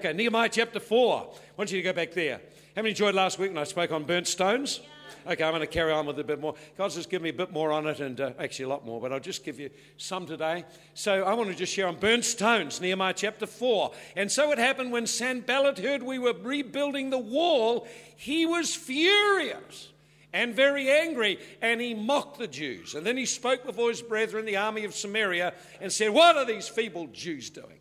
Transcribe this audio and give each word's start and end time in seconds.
Okay, 0.00 0.14
Nehemiah 0.14 0.48
chapter 0.50 0.80
4. 0.80 1.20
I 1.20 1.36
want 1.58 1.70
you 1.70 1.76
to 1.76 1.82
go 1.82 1.92
back 1.92 2.12
there. 2.12 2.40
How 2.74 2.80
many 2.80 2.88
enjoyed 2.88 3.14
last 3.14 3.38
week 3.38 3.50
when 3.50 3.58
I 3.58 3.64
spoke 3.64 3.92
on 3.92 4.04
burnt 4.04 4.26
stones? 4.26 4.80
Okay, 5.26 5.44
I'm 5.44 5.50
going 5.50 5.60
to 5.60 5.66
carry 5.66 5.92
on 5.92 6.06
with 6.06 6.18
a 6.18 6.24
bit 6.24 6.40
more. 6.40 6.54
God's 6.78 6.94
just 6.94 7.10
given 7.10 7.24
me 7.24 7.28
a 7.28 7.34
bit 7.34 7.52
more 7.52 7.70
on 7.70 7.86
it, 7.86 8.00
and 8.00 8.18
uh, 8.18 8.32
actually 8.38 8.64
a 8.64 8.68
lot 8.70 8.86
more, 8.86 8.98
but 8.98 9.12
I'll 9.12 9.20
just 9.20 9.44
give 9.44 9.60
you 9.60 9.68
some 9.98 10.24
today. 10.24 10.64
So 10.94 11.24
I 11.24 11.34
want 11.34 11.50
to 11.50 11.54
just 11.54 11.74
share 11.74 11.86
on 11.86 11.96
burnt 11.96 12.24
stones, 12.24 12.80
Nehemiah 12.80 13.12
chapter 13.14 13.44
4. 13.44 13.92
And 14.16 14.32
so 14.32 14.50
it 14.52 14.58
happened 14.58 14.90
when 14.90 15.06
Sanballat 15.06 15.78
heard 15.78 16.02
we 16.02 16.18
were 16.18 16.32
rebuilding 16.32 17.10
the 17.10 17.18
wall, 17.18 17.86
he 18.16 18.46
was 18.46 18.74
furious 18.74 19.92
and 20.32 20.56
very 20.56 20.90
angry, 20.90 21.38
and 21.60 21.78
he 21.78 21.92
mocked 21.92 22.38
the 22.38 22.48
Jews. 22.48 22.94
And 22.94 23.06
then 23.06 23.18
he 23.18 23.26
spoke 23.26 23.66
before 23.66 23.90
his 23.90 24.00
brethren, 24.00 24.46
the 24.46 24.56
army 24.56 24.86
of 24.86 24.94
Samaria, 24.94 25.52
and 25.78 25.92
said, 25.92 26.08
What 26.08 26.38
are 26.38 26.46
these 26.46 26.68
feeble 26.68 27.08
Jews 27.08 27.50
doing? 27.50 27.79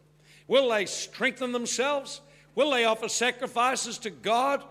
Will 0.50 0.70
they 0.70 0.88
strengthen 0.88 1.52
themselves? 1.52 2.22
Will 2.56 2.72
they 2.72 2.84
offer 2.84 3.08
sacrifices 3.08 4.00
to 4.00 4.10
God? 4.10 4.64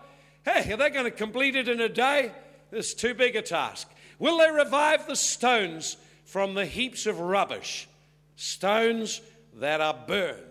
Hey, 0.43 0.73
are 0.73 0.77
they 0.77 0.89
going 0.89 1.05
to 1.05 1.11
complete 1.11 1.55
it 1.55 1.69
in 1.69 1.79
a 1.79 1.87
day? 1.87 2.33
It's 2.71 2.93
too 2.93 3.13
big 3.13 3.37
a 3.37 3.41
task. 3.41 3.89
Will 4.19 4.37
they 4.37 4.51
revive 4.51 5.07
the 5.07 5.15
stones 5.15 5.95
from 6.25 6.53
the 6.53 6.65
heaps 6.65 7.05
of 7.05 7.21
rubbish? 7.21 7.87
Stones 8.35 9.21
that 9.55 9.79
are 9.79 9.97
burned. 10.05 10.43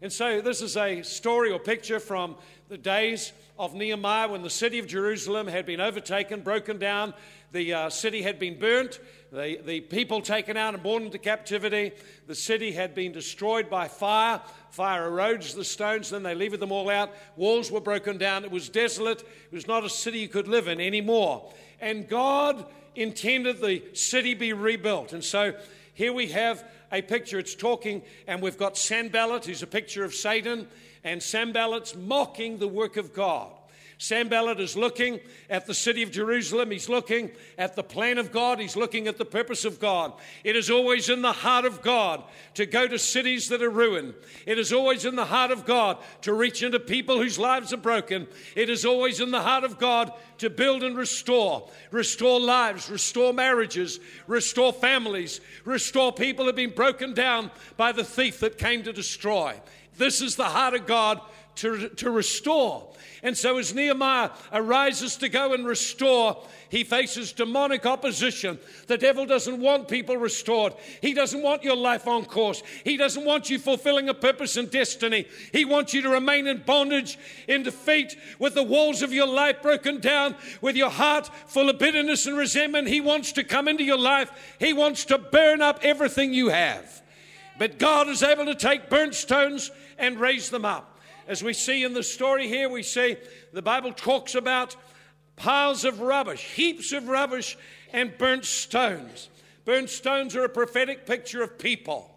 And 0.00 0.12
so, 0.12 0.40
this 0.40 0.62
is 0.62 0.76
a 0.76 1.02
story 1.02 1.50
or 1.50 1.58
picture 1.58 1.98
from 1.98 2.36
the 2.68 2.78
days 2.78 3.32
of 3.60 3.74
Nehemiah 3.74 4.26
when 4.26 4.40
the 4.40 4.48
city 4.48 4.78
of 4.78 4.86
Jerusalem 4.86 5.46
had 5.46 5.66
been 5.66 5.82
overtaken, 5.82 6.40
broken 6.40 6.78
down, 6.78 7.12
the 7.52 7.74
uh, 7.74 7.90
city 7.90 8.22
had 8.22 8.38
been 8.38 8.58
burnt, 8.58 9.00
the, 9.30 9.60
the 9.62 9.82
people 9.82 10.22
taken 10.22 10.56
out 10.56 10.72
and 10.72 10.82
born 10.82 11.02
into 11.02 11.18
captivity. 11.18 11.92
The 12.26 12.34
city 12.34 12.72
had 12.72 12.94
been 12.94 13.12
destroyed 13.12 13.68
by 13.68 13.86
fire. 13.86 14.40
Fire 14.70 15.10
erodes 15.10 15.54
the 15.54 15.64
stones, 15.64 16.08
then 16.08 16.22
they 16.22 16.34
levered 16.34 16.60
them 16.60 16.72
all 16.72 16.88
out. 16.88 17.10
Walls 17.36 17.70
were 17.70 17.82
broken 17.82 18.16
down. 18.16 18.44
It 18.44 18.50
was 18.50 18.70
desolate. 18.70 19.20
It 19.20 19.52
was 19.52 19.68
not 19.68 19.84
a 19.84 19.90
city 19.90 20.20
you 20.20 20.28
could 20.28 20.48
live 20.48 20.66
in 20.66 20.80
anymore. 20.80 21.52
And 21.82 22.08
God 22.08 22.64
intended 22.96 23.60
the 23.60 23.82
city 23.92 24.32
be 24.32 24.54
rebuilt. 24.54 25.12
And 25.12 25.22
so 25.22 25.54
here 25.92 26.14
we 26.14 26.28
have 26.28 26.64
a 26.90 27.02
picture. 27.02 27.38
It's 27.38 27.54
talking, 27.54 28.00
and 28.26 28.40
we've 28.40 28.56
got 28.56 28.78
Sanballat, 28.78 29.44
who's 29.44 29.62
a 29.62 29.66
picture 29.66 30.02
of 30.02 30.14
Satan, 30.14 30.66
and 31.04 31.22
Sanballat's 31.22 31.96
mocking 31.96 32.58
the 32.58 32.68
work 32.68 32.96
of 32.96 33.12
God. 33.12 33.52
Sanballat 34.00 34.60
is 34.60 34.78
looking 34.78 35.20
at 35.50 35.66
the 35.66 35.74
city 35.74 36.02
of 36.02 36.10
Jerusalem. 36.10 36.70
He's 36.70 36.88
looking 36.88 37.32
at 37.58 37.76
the 37.76 37.82
plan 37.82 38.16
of 38.16 38.32
God. 38.32 38.58
He's 38.58 38.74
looking 38.74 39.06
at 39.08 39.18
the 39.18 39.26
purpose 39.26 39.66
of 39.66 39.78
God. 39.78 40.14
It 40.42 40.56
is 40.56 40.70
always 40.70 41.10
in 41.10 41.20
the 41.20 41.34
heart 41.34 41.66
of 41.66 41.82
God 41.82 42.24
to 42.54 42.64
go 42.64 42.88
to 42.88 42.98
cities 42.98 43.50
that 43.50 43.62
are 43.62 43.68
ruined. 43.68 44.14
It 44.46 44.58
is 44.58 44.72
always 44.72 45.04
in 45.04 45.16
the 45.16 45.26
heart 45.26 45.50
of 45.50 45.66
God 45.66 45.98
to 46.22 46.32
reach 46.32 46.62
into 46.62 46.80
people 46.80 47.18
whose 47.18 47.38
lives 47.38 47.74
are 47.74 47.76
broken. 47.76 48.26
It 48.56 48.70
is 48.70 48.86
always 48.86 49.20
in 49.20 49.32
the 49.32 49.42
heart 49.42 49.64
of 49.64 49.76
God 49.76 50.10
to 50.38 50.48
build 50.48 50.82
and 50.82 50.96
restore, 50.96 51.68
restore 51.90 52.40
lives, 52.40 52.88
restore 52.88 53.34
marriages, 53.34 54.00
restore 54.26 54.72
families, 54.72 55.42
restore 55.66 56.10
people 56.10 56.44
who 56.44 56.48
have 56.48 56.56
been 56.56 56.70
broken 56.70 57.12
down 57.12 57.50
by 57.76 57.92
the 57.92 58.04
thief 58.04 58.40
that 58.40 58.56
came 58.56 58.82
to 58.84 58.94
destroy. 58.94 59.60
This 60.00 60.22
is 60.22 60.34
the 60.34 60.44
heart 60.44 60.72
of 60.72 60.86
God 60.86 61.20
to, 61.56 61.90
to 61.90 62.10
restore. 62.10 62.88
And 63.22 63.36
so, 63.36 63.58
as 63.58 63.74
Nehemiah 63.74 64.30
arises 64.50 65.16
to 65.16 65.28
go 65.28 65.52
and 65.52 65.66
restore, 65.66 66.42
he 66.70 66.84
faces 66.84 67.32
demonic 67.32 67.84
opposition. 67.84 68.58
The 68.86 68.96
devil 68.96 69.26
doesn't 69.26 69.60
want 69.60 69.88
people 69.88 70.16
restored. 70.16 70.72
He 71.02 71.12
doesn't 71.12 71.42
want 71.42 71.62
your 71.62 71.76
life 71.76 72.08
on 72.08 72.24
course. 72.24 72.62
He 72.82 72.96
doesn't 72.96 73.26
want 73.26 73.50
you 73.50 73.58
fulfilling 73.58 74.08
a 74.08 74.14
purpose 74.14 74.56
and 74.56 74.70
destiny. 74.70 75.26
He 75.52 75.66
wants 75.66 75.92
you 75.92 76.00
to 76.00 76.08
remain 76.08 76.46
in 76.46 76.62
bondage, 76.64 77.18
in 77.46 77.62
defeat, 77.62 78.16
with 78.38 78.54
the 78.54 78.62
walls 78.62 79.02
of 79.02 79.12
your 79.12 79.28
life 79.28 79.60
broken 79.60 80.00
down, 80.00 80.34
with 80.62 80.76
your 80.76 80.90
heart 80.90 81.30
full 81.46 81.68
of 81.68 81.78
bitterness 81.78 82.24
and 82.24 82.38
resentment. 82.38 82.88
He 82.88 83.02
wants 83.02 83.32
to 83.32 83.44
come 83.44 83.68
into 83.68 83.84
your 83.84 83.98
life. 83.98 84.30
He 84.58 84.72
wants 84.72 85.04
to 85.06 85.18
burn 85.18 85.60
up 85.60 85.80
everything 85.82 86.32
you 86.32 86.48
have. 86.48 87.02
But 87.60 87.78
God 87.78 88.08
is 88.08 88.22
able 88.22 88.46
to 88.46 88.54
take 88.54 88.88
burnt 88.88 89.14
stones 89.14 89.70
and 90.00 90.18
raise 90.18 90.50
them 90.50 90.64
up. 90.64 90.98
As 91.28 91.44
we 91.44 91.52
see 91.52 91.84
in 91.84 91.94
the 91.94 92.02
story 92.02 92.48
here, 92.48 92.68
we 92.68 92.82
see 92.82 93.16
the 93.52 93.62
Bible 93.62 93.92
talks 93.92 94.34
about 94.34 94.74
piles 95.36 95.84
of 95.84 96.00
rubbish, 96.00 96.42
heaps 96.54 96.90
of 96.90 97.06
rubbish, 97.06 97.56
and 97.92 98.16
burnt 98.18 98.44
stones. 98.44 99.28
Burnt 99.64 99.90
stones 99.90 100.34
are 100.34 100.44
a 100.44 100.48
prophetic 100.48 101.06
picture 101.06 101.42
of 101.42 101.58
people. 101.58 102.16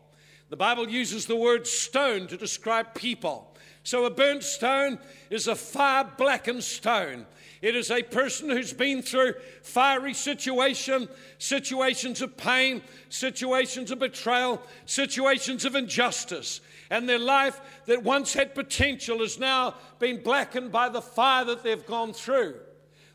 The 0.50 0.58
Bible 0.58 0.90
uses 0.90 1.26
the 1.26 1.36
word 1.36 1.68
stone 1.68 2.28
to 2.28 2.38
describe 2.38 2.96
people. 2.96 3.56
So 3.84 4.06
a 4.06 4.10
burnt 4.10 4.44
stone 4.44 4.98
is 5.30 5.48
a 5.48 5.56
fire 5.56 6.10
blackened 6.18 6.64
stone. 6.64 7.26
It 7.64 7.78
is 7.78 7.90
a 7.90 8.04
person 8.04 8.50
who's 8.50 8.74
been 8.74 9.02
through 9.02 9.36
fiery 9.62 10.14
situation, 10.14 11.08
situations 11.38 12.22
of 12.22 12.36
pain, 12.36 12.82
situations 13.08 13.90
of 13.90 14.00
betrayal, 14.00 14.62
situations 14.86 15.64
of 15.64 15.74
injustice 15.74 16.60
and 16.90 17.08
their 17.08 17.18
life 17.18 17.62
that 17.86 18.04
once 18.04 18.34
had 18.34 18.54
potential 18.54 19.20
has 19.20 19.40
now 19.40 19.76
been 19.98 20.22
blackened 20.22 20.74
by 20.74 20.90
the 20.90 21.02
fire 21.02 21.46
that 21.46 21.64
they've 21.64 21.86
gone 21.86 22.12
through. 22.12 22.56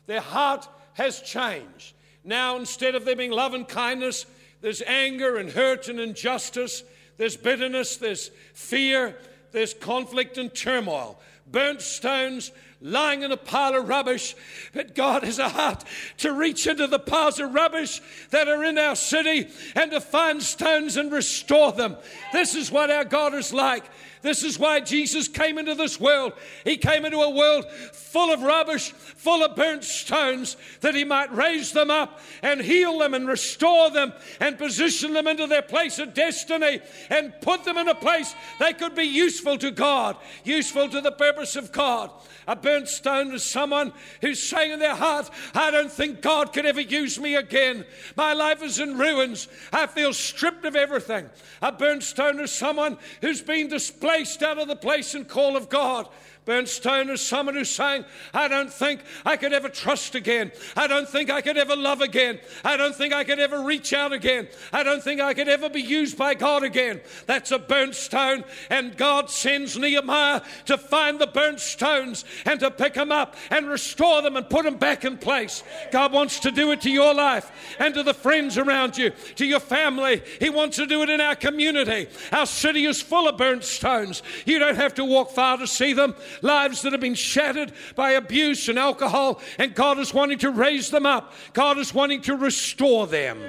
Their 0.07 0.19
heart 0.19 0.67
has 0.93 1.21
changed. 1.21 1.93
Now, 2.23 2.57
instead 2.57 2.95
of 2.95 3.05
there 3.05 3.15
being 3.15 3.29
love 3.29 3.53
and 3.53 3.67
kindness, 3.67 4.25
there's 4.61 4.81
anger 4.81 5.37
and 5.37 5.51
hurt 5.51 5.89
and 5.89 5.99
injustice, 5.99 6.83
there's 7.17 7.37
bitterness, 7.37 7.97
there's 7.97 8.31
fear, 8.55 9.15
there's 9.51 9.75
conflict 9.75 10.39
and 10.39 10.51
turmoil. 10.51 11.21
Burnt 11.45 11.81
stones 11.81 12.51
lying 12.81 13.23
in 13.23 13.31
a 13.31 13.37
pile 13.37 13.75
of 13.75 13.89
rubbish, 13.89 14.35
but 14.73 14.95
God 14.95 15.23
has 15.23 15.39
a 15.39 15.49
heart 15.49 15.83
to 16.17 16.31
reach 16.31 16.67
into 16.67 16.87
the 16.87 16.99
piles 16.99 17.39
of 17.39 17.53
rubbish 17.53 18.01
that 18.31 18.47
are 18.47 18.63
in 18.63 18.77
our 18.77 18.95
city 18.95 19.49
and 19.75 19.91
to 19.91 19.99
find 19.99 20.41
stones 20.41 20.97
and 20.97 21.11
restore 21.11 21.71
them. 21.71 21.97
This 22.31 22.55
is 22.55 22.71
what 22.71 22.89
our 22.89 23.05
God 23.05 23.33
is 23.33 23.53
like. 23.53 23.83
This 24.21 24.43
is 24.43 24.59
why 24.59 24.81
Jesus 24.81 25.27
came 25.27 25.57
into 25.57 25.75
this 25.75 25.99
world. 25.99 26.33
He 26.63 26.77
came 26.77 27.05
into 27.05 27.19
a 27.19 27.29
world 27.29 27.65
full 27.93 28.33
of 28.33 28.41
rubbish, 28.41 28.91
full 28.91 29.43
of 29.43 29.55
burnt 29.55 29.83
stones, 29.83 30.57
that 30.81 30.95
He 30.95 31.03
might 31.03 31.33
raise 31.33 31.71
them 31.71 31.89
up 31.89 32.19
and 32.41 32.59
heal 32.61 32.99
them 32.99 33.13
and 33.13 33.27
restore 33.27 33.89
them 33.91 34.13
and 34.39 34.57
position 34.57 35.13
them 35.13 35.27
into 35.27 35.47
their 35.47 35.61
place 35.61 35.99
of 35.99 36.13
destiny 36.13 36.81
and 37.09 37.33
put 37.41 37.63
them 37.63 37.77
in 37.77 37.87
a 37.87 37.95
place 37.95 38.35
they 38.59 38.73
could 38.73 38.95
be 38.95 39.03
useful 39.03 39.57
to 39.59 39.71
God, 39.71 40.17
useful 40.43 40.89
to 40.89 41.01
the 41.01 41.11
purpose 41.11 41.55
of 41.55 41.71
God. 41.71 42.11
A 42.47 42.55
burnt 42.55 42.87
stone 42.87 43.31
is 43.33 43.43
someone 43.43 43.93
who's 44.21 44.41
saying 44.41 44.71
in 44.71 44.79
their 44.79 44.95
heart, 44.95 45.29
I 45.53 45.69
don't 45.69 45.91
think 45.91 46.21
God 46.21 46.51
could 46.51 46.65
ever 46.65 46.81
use 46.81 47.19
me 47.19 47.35
again. 47.35 47.85
My 48.15 48.33
life 48.33 48.63
is 48.63 48.79
in 48.79 48.97
ruins. 48.97 49.47
I 49.71 49.85
feel 49.85 50.13
stripped 50.13 50.65
of 50.65 50.75
everything. 50.75 51.29
A 51.61 51.71
burnt 51.71 52.01
stone 52.01 52.39
is 52.39 52.51
someone 52.51 52.97
who's 53.21 53.41
been 53.41 53.69
displaced 54.09 54.41
out 54.41 54.57
of 54.57 54.67
the 54.67 54.75
place 54.75 55.13
and 55.13 55.27
call 55.27 55.55
of 55.55 55.69
God. 55.69 56.07
Burnt 56.49 56.67
stone 56.67 57.11
is 57.11 57.21
someone 57.21 57.53
who's 57.53 57.69
saying, 57.69 58.05
I 58.33 58.47
don't 58.47 58.73
think 58.73 59.01
I 59.23 59.37
could 59.37 59.53
ever 59.53 59.69
trust 59.69 60.15
again. 60.15 60.51
I 60.75 60.87
don't 60.87 61.07
think 61.07 61.29
I 61.29 61.41
could 61.41 61.59
ever 61.59 61.75
love 61.75 62.01
again. 62.01 62.39
I 62.65 62.75
don't 62.75 62.95
think 62.95 63.13
I 63.13 63.23
could 63.23 63.37
ever 63.37 63.61
reach 63.61 63.93
out 63.93 64.13
again. 64.13 64.47
I 64.73 64.81
don't 64.81 65.03
think 65.03 65.21
I 65.21 65.35
could 65.35 65.47
ever 65.47 65.69
be 65.69 65.83
used 65.83 66.17
by 66.17 66.33
God 66.33 66.63
again. 66.63 67.01
That's 67.27 67.51
a 67.51 67.59
burnt 67.59 67.93
stone. 67.93 68.45
And 68.71 68.97
God 68.97 69.29
sends 69.29 69.77
Nehemiah 69.77 70.41
to 70.65 70.79
find 70.79 71.19
the 71.19 71.27
burnt 71.27 71.59
stones 71.59 72.25
and 72.47 72.59
to 72.61 72.71
pick 72.71 72.95
them 72.95 73.11
up 73.11 73.35
and 73.51 73.69
restore 73.69 74.23
them 74.23 74.35
and 74.35 74.49
put 74.49 74.65
them 74.65 74.77
back 74.77 75.05
in 75.05 75.19
place. 75.19 75.61
God 75.91 76.11
wants 76.11 76.39
to 76.39 76.49
do 76.49 76.71
it 76.71 76.81
to 76.81 76.89
your 76.89 77.13
life 77.13 77.77
and 77.77 77.93
to 77.93 78.01
the 78.01 78.15
friends 78.15 78.57
around 78.57 78.97
you, 78.97 79.11
to 79.35 79.45
your 79.45 79.59
family. 79.59 80.23
He 80.39 80.49
wants 80.49 80.77
to 80.77 80.87
do 80.87 81.03
it 81.03 81.11
in 81.11 81.21
our 81.21 81.35
community. 81.35 82.07
Our 82.31 82.47
city 82.47 82.87
is 82.87 83.03
full 83.03 83.27
of 83.27 83.37
burnt 83.37 83.63
stones. 83.63 84.23
You 84.47 84.57
don't 84.57 84.77
have 84.77 84.95
to 84.95 85.05
walk 85.05 85.29
far 85.29 85.55
to 85.59 85.67
see 85.67 85.93
them 85.93 86.15
lives 86.41 86.81
that 86.81 86.91
have 86.91 87.01
been 87.01 87.15
shattered 87.15 87.71
by 87.95 88.11
abuse 88.11 88.69
and 88.69 88.79
alcohol, 88.79 89.41
and 89.57 89.75
God 89.75 89.99
is 89.99 90.13
wanting 90.13 90.39
to 90.39 90.51
raise 90.51 90.89
them 90.89 91.05
up. 91.05 91.33
God 91.53 91.77
is 91.77 91.93
wanting 91.93 92.21
to 92.23 92.35
restore 92.35 93.07
them. 93.07 93.39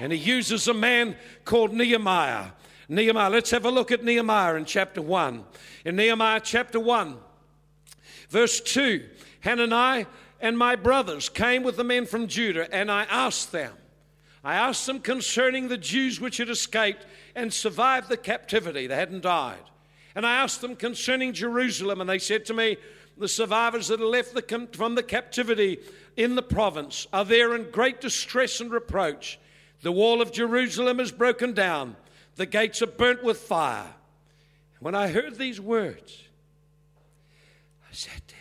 And 0.00 0.12
He 0.12 0.18
uses 0.18 0.68
a 0.68 0.74
man 0.74 1.16
called 1.44 1.72
Nehemiah. 1.72 2.46
Nehemiah, 2.88 3.30
let's 3.30 3.50
have 3.50 3.64
a 3.64 3.70
look 3.70 3.90
at 3.90 4.04
Nehemiah 4.04 4.54
in 4.54 4.64
chapter 4.64 5.02
1. 5.02 5.44
In 5.84 5.96
Nehemiah 5.96 6.40
chapter 6.42 6.78
1, 6.78 7.16
verse 8.28 8.60
2 8.60 9.04
Hananiah 9.40 10.06
and 10.40 10.58
my 10.58 10.76
brothers 10.76 11.28
came 11.28 11.62
with 11.62 11.76
the 11.76 11.84
men 11.84 12.06
from 12.06 12.26
Judah, 12.26 12.72
and 12.74 12.90
I 12.90 13.04
asked 13.04 13.52
them, 13.52 13.72
I 14.44 14.54
asked 14.54 14.86
them 14.86 15.00
concerning 15.00 15.68
the 15.68 15.78
Jews 15.78 16.20
which 16.20 16.36
had 16.36 16.50
escaped 16.50 17.06
and 17.34 17.52
survived 17.52 18.08
the 18.08 18.16
captivity, 18.16 18.86
they 18.86 18.94
hadn't 18.94 19.22
died. 19.22 19.62
And 20.16 20.26
I 20.26 20.36
asked 20.36 20.62
them 20.62 20.76
concerning 20.76 21.34
Jerusalem, 21.34 22.00
and 22.00 22.08
they 22.08 22.18
said 22.18 22.46
to 22.46 22.54
me, 22.54 22.78
The 23.18 23.28
survivors 23.28 23.88
that 23.88 24.00
are 24.00 24.06
left 24.06 24.32
the, 24.34 24.68
from 24.72 24.94
the 24.94 25.02
captivity 25.02 25.78
in 26.16 26.34
the 26.34 26.42
province 26.42 27.06
are 27.12 27.24
there 27.24 27.54
in 27.54 27.70
great 27.70 28.00
distress 28.00 28.58
and 28.58 28.72
reproach. 28.72 29.38
The 29.82 29.92
wall 29.92 30.22
of 30.22 30.32
Jerusalem 30.32 31.00
is 31.00 31.12
broken 31.12 31.52
down, 31.52 31.96
the 32.36 32.46
gates 32.46 32.80
are 32.80 32.86
burnt 32.86 33.22
with 33.22 33.36
fire. 33.36 33.94
When 34.80 34.94
I 34.94 35.08
heard 35.08 35.36
these 35.36 35.60
words, 35.60 36.22
I 37.88 37.94
sat 37.94 38.26
down 38.26 38.38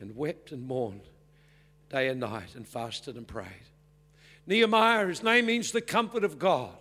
and 0.00 0.16
wept 0.16 0.52
and 0.52 0.66
mourned 0.66 1.02
day 1.90 2.08
and 2.08 2.20
night 2.20 2.54
and 2.54 2.66
fasted 2.66 3.16
and 3.16 3.28
prayed. 3.28 3.46
Nehemiah, 4.46 5.06
his 5.06 5.22
name 5.22 5.46
means 5.46 5.72
the 5.72 5.82
comfort 5.82 6.24
of 6.24 6.38
God. 6.38 6.76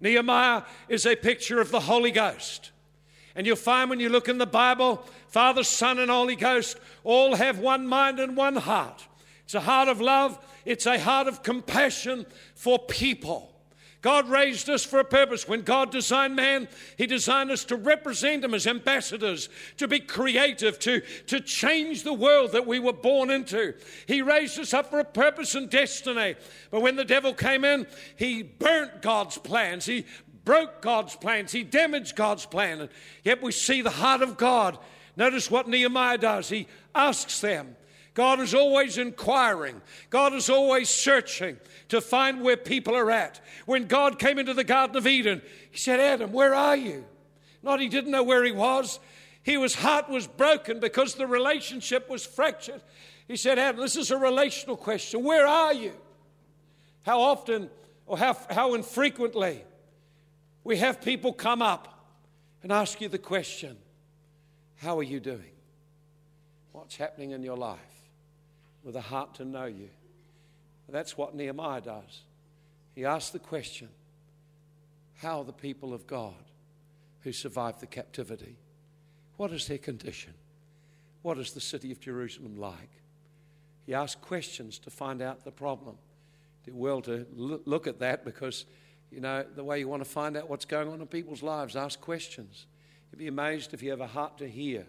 Nehemiah 0.00 0.64
is 0.88 1.06
a 1.06 1.16
picture 1.16 1.60
of 1.62 1.70
the 1.70 1.80
Holy 1.80 2.10
Ghost. 2.10 2.72
And 3.36 3.46
you'll 3.46 3.56
find 3.56 3.90
when 3.90 4.00
you 4.00 4.08
look 4.08 4.28
in 4.28 4.38
the 4.38 4.46
Bible, 4.46 5.04
Father, 5.28 5.64
Son, 5.64 5.98
and 5.98 6.10
Holy 6.10 6.36
Ghost 6.36 6.78
all 7.02 7.34
have 7.34 7.58
one 7.58 7.86
mind 7.86 8.20
and 8.20 8.36
one 8.36 8.56
heart. 8.56 9.06
It's 9.44 9.54
a 9.54 9.60
heart 9.60 9.88
of 9.88 10.00
love, 10.00 10.38
it's 10.64 10.86
a 10.86 10.98
heart 10.98 11.26
of 11.26 11.42
compassion 11.42 12.26
for 12.54 12.78
people. 12.78 13.54
God 14.04 14.28
raised 14.28 14.68
us 14.68 14.84
for 14.84 14.98
a 14.98 15.04
purpose. 15.04 15.48
When 15.48 15.62
God 15.62 15.90
designed 15.90 16.36
man, 16.36 16.68
He 16.98 17.06
designed 17.06 17.50
us 17.50 17.64
to 17.64 17.76
represent 17.76 18.44
Him 18.44 18.52
as 18.52 18.66
ambassadors, 18.66 19.48
to 19.78 19.88
be 19.88 19.98
creative, 19.98 20.78
to, 20.80 21.00
to 21.28 21.40
change 21.40 22.02
the 22.02 22.12
world 22.12 22.52
that 22.52 22.66
we 22.66 22.78
were 22.78 22.92
born 22.92 23.30
into. 23.30 23.72
He 24.04 24.20
raised 24.20 24.58
us 24.58 24.74
up 24.74 24.90
for 24.90 24.98
a 24.98 25.04
purpose 25.04 25.54
and 25.54 25.70
destiny. 25.70 26.34
But 26.70 26.82
when 26.82 26.96
the 26.96 27.04
devil 27.06 27.32
came 27.32 27.64
in, 27.64 27.86
he 28.14 28.42
burnt 28.42 29.00
God's 29.00 29.38
plans. 29.38 29.86
He 29.86 30.04
broke 30.44 30.82
God's 30.82 31.16
plans. 31.16 31.52
He 31.52 31.62
damaged 31.62 32.16
God's 32.16 32.46
plan. 32.46 32.80
And 32.80 32.90
yet 33.22 33.42
we 33.42 33.52
see 33.52 33.82
the 33.82 33.90
heart 33.90 34.22
of 34.22 34.36
God. 34.36 34.78
Notice 35.16 35.50
what 35.50 35.68
Nehemiah 35.68 36.18
does. 36.18 36.48
He 36.48 36.66
asks 36.94 37.40
them. 37.40 37.76
God 38.14 38.38
is 38.38 38.54
always 38.54 38.96
inquiring. 38.96 39.82
God 40.08 40.34
is 40.34 40.48
always 40.48 40.88
searching 40.88 41.56
to 41.88 42.00
find 42.00 42.42
where 42.42 42.56
people 42.56 42.94
are 42.94 43.10
at. 43.10 43.40
When 43.66 43.86
God 43.86 44.20
came 44.20 44.38
into 44.38 44.54
the 44.54 44.62
Garden 44.62 44.96
of 44.96 45.06
Eden, 45.06 45.42
He 45.70 45.78
said, 45.78 45.98
Adam, 45.98 46.32
where 46.32 46.54
are 46.54 46.76
you? 46.76 47.04
Not 47.64 47.80
he 47.80 47.88
didn't 47.88 48.12
know 48.12 48.22
where 48.22 48.44
he 48.44 48.52
was. 48.52 49.00
He 49.42 49.56
was 49.56 49.74
heart 49.74 50.08
was 50.08 50.26
broken 50.26 50.80
because 50.80 51.14
the 51.14 51.26
relationship 51.26 52.08
was 52.08 52.24
fractured. 52.24 52.82
He 53.26 53.36
said, 53.36 53.58
Adam, 53.58 53.80
this 53.80 53.96
is 53.96 54.10
a 54.10 54.16
relational 54.16 54.76
question. 54.76 55.24
Where 55.24 55.46
are 55.46 55.74
you? 55.74 55.92
How 57.02 57.20
often 57.20 57.70
or 58.06 58.16
how, 58.18 58.36
how 58.50 58.74
infrequently 58.74 59.64
we 60.64 60.78
have 60.78 61.02
people 61.02 61.32
come 61.32 61.62
up 61.62 62.06
and 62.62 62.72
ask 62.72 63.00
you 63.00 63.08
the 63.08 63.18
question, 63.18 63.76
How 64.76 64.98
are 64.98 65.04
you 65.04 65.20
doing? 65.20 65.52
What's 66.72 66.96
happening 66.96 67.30
in 67.30 67.42
your 67.42 67.56
life? 67.56 67.78
With 68.82 68.96
a 68.96 69.00
heart 69.00 69.34
to 69.36 69.44
know 69.44 69.66
you. 69.66 69.90
That's 70.88 71.16
what 71.16 71.34
Nehemiah 71.34 71.80
does. 71.80 72.22
He 72.94 73.04
asks 73.04 73.30
the 73.30 73.38
question 73.38 73.88
How 75.16 75.38
are 75.38 75.44
the 75.44 75.52
people 75.52 75.92
of 75.92 76.06
God 76.06 76.34
who 77.20 77.32
survived 77.32 77.80
the 77.80 77.86
captivity? 77.86 78.56
What 79.36 79.52
is 79.52 79.66
their 79.66 79.78
condition? 79.78 80.34
What 81.22 81.38
is 81.38 81.52
the 81.52 81.60
city 81.60 81.90
of 81.90 82.00
Jerusalem 82.00 82.56
like? 82.56 82.90
He 83.86 83.94
asks 83.94 84.20
questions 84.20 84.78
to 84.80 84.90
find 84.90 85.20
out 85.20 85.44
the 85.44 85.50
problem. 85.50 85.96
Did 86.64 86.74
well 86.74 87.02
to 87.02 87.26
look 87.34 87.86
at 87.86 87.98
that 87.98 88.24
because 88.24 88.64
you 89.14 89.20
know, 89.20 89.44
the 89.54 89.62
way 89.62 89.78
you 89.78 89.86
want 89.86 90.02
to 90.02 90.08
find 90.08 90.36
out 90.36 90.50
what's 90.50 90.64
going 90.64 90.88
on 90.88 91.00
in 91.00 91.06
people's 91.06 91.42
lives, 91.42 91.76
ask 91.76 92.00
questions. 92.00 92.66
You'd 93.12 93.18
be 93.18 93.28
amazed 93.28 93.72
if 93.72 93.82
you 93.82 93.90
have 93.90 94.00
a 94.00 94.08
heart 94.08 94.38
to 94.38 94.48
hear, 94.48 94.86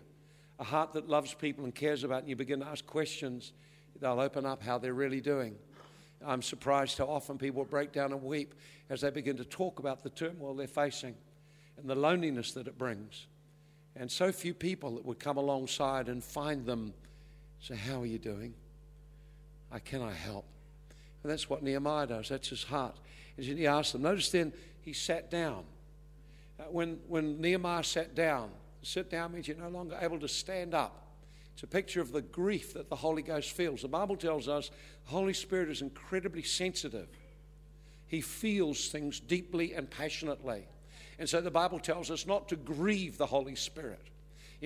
a 0.58 0.64
heart 0.64 0.94
that 0.94 1.08
loves 1.08 1.34
people 1.36 1.64
and 1.64 1.76
cares 1.76 2.04
about, 2.04 2.22
and 2.22 2.30
you 2.30 2.36
begin 2.36 2.62
to 2.62 2.66
ask 2.66 2.86
questions, 2.86 3.54
they'll 4.02 4.20
open 4.20 4.46
up 4.46 4.64
how 4.64 4.80
they're 4.80 4.96
really 4.96 5.22
doing. 5.22 5.56
I'm 6.26 6.42
surprised 6.42 6.98
how 6.98 7.06
often 7.06 7.38
people 7.38 7.64
break 7.66 7.92
down 7.92 8.14
and 8.14 8.24
weep 8.24 8.56
as 8.90 9.02
they 9.02 9.12
begin 9.12 9.38
to 9.38 9.46
talk 9.46 9.78
about 9.78 10.02
the 10.02 10.10
turmoil 10.10 10.56
they're 10.56 10.68
facing 10.68 11.16
and 11.78 11.88
the 11.88 11.96
loneliness 11.96 12.52
that 12.54 12.68
it 12.68 12.78
brings. 12.80 13.28
And 13.96 14.12
so 14.12 14.32
few 14.32 14.54
people 14.56 14.96
that 14.96 15.06
would 15.06 15.20
come 15.20 15.38
alongside 15.38 16.10
and 16.10 16.24
find 16.24 16.66
them 16.66 16.94
say, 17.60 17.76
How 17.76 18.02
are 18.02 18.06
you 18.06 18.18
doing? 18.18 18.56
How 19.72 19.78
can 19.78 20.02
I 20.02 20.12
help? 20.12 20.46
And 21.26 21.32
that's 21.32 21.50
what 21.50 21.64
Nehemiah 21.64 22.06
does. 22.06 22.30
That's 22.30 22.50
his 22.50 22.66
heart. 22.66 22.96
And 23.36 23.44
he 23.48 23.66
asked 23.66 23.94
them. 23.94 24.04
Notice 24.04 24.30
then 24.30 24.54
he 24.82 24.94
sat 24.94 25.32
down. 25.32 25.64
Uh, 26.60 26.66
when, 26.70 27.00
when 27.08 27.42
Nehemiah 27.42 27.84
sat 27.84 28.14
down, 28.14 28.52
sit 28.84 29.10
down 29.10 29.34
means 29.34 29.48
you're 29.48 29.58
no 29.58 29.70
longer 29.70 29.98
able 30.00 30.20
to 30.20 30.28
stand 30.28 30.76
up. 30.76 31.08
It's 31.56 31.64
a 31.64 31.68
picture 31.68 32.00
of 32.00 32.12
the 32.12 32.22
grief 32.22 32.76
that 32.76 32.90
the 32.90 32.96
Holy 32.96 33.24
Ghost 33.24 33.54
feels. 33.54 33.82
The 33.82 33.88
Bible 33.88 34.16
tells 34.16 34.48
us 34.48 34.70
the 35.06 35.10
Holy 35.10 35.34
Spirit 35.34 35.70
is 35.70 35.82
incredibly 35.82 36.44
sensitive. 36.44 37.08
He 38.06 38.22
feels 38.22 38.90
things 38.90 39.20
deeply 39.20 39.74
and 39.74 39.90
passionately. 39.90 40.68
And 41.18 41.28
so 41.28 41.42
the 41.42 41.50
Bible 41.50 41.80
tells 41.80 42.12
us 42.12 42.28
not 42.28 42.50
to 42.50 42.56
grieve 42.56 43.18
the 43.18 43.26
Holy 43.26 43.56
Spirit 43.56 44.12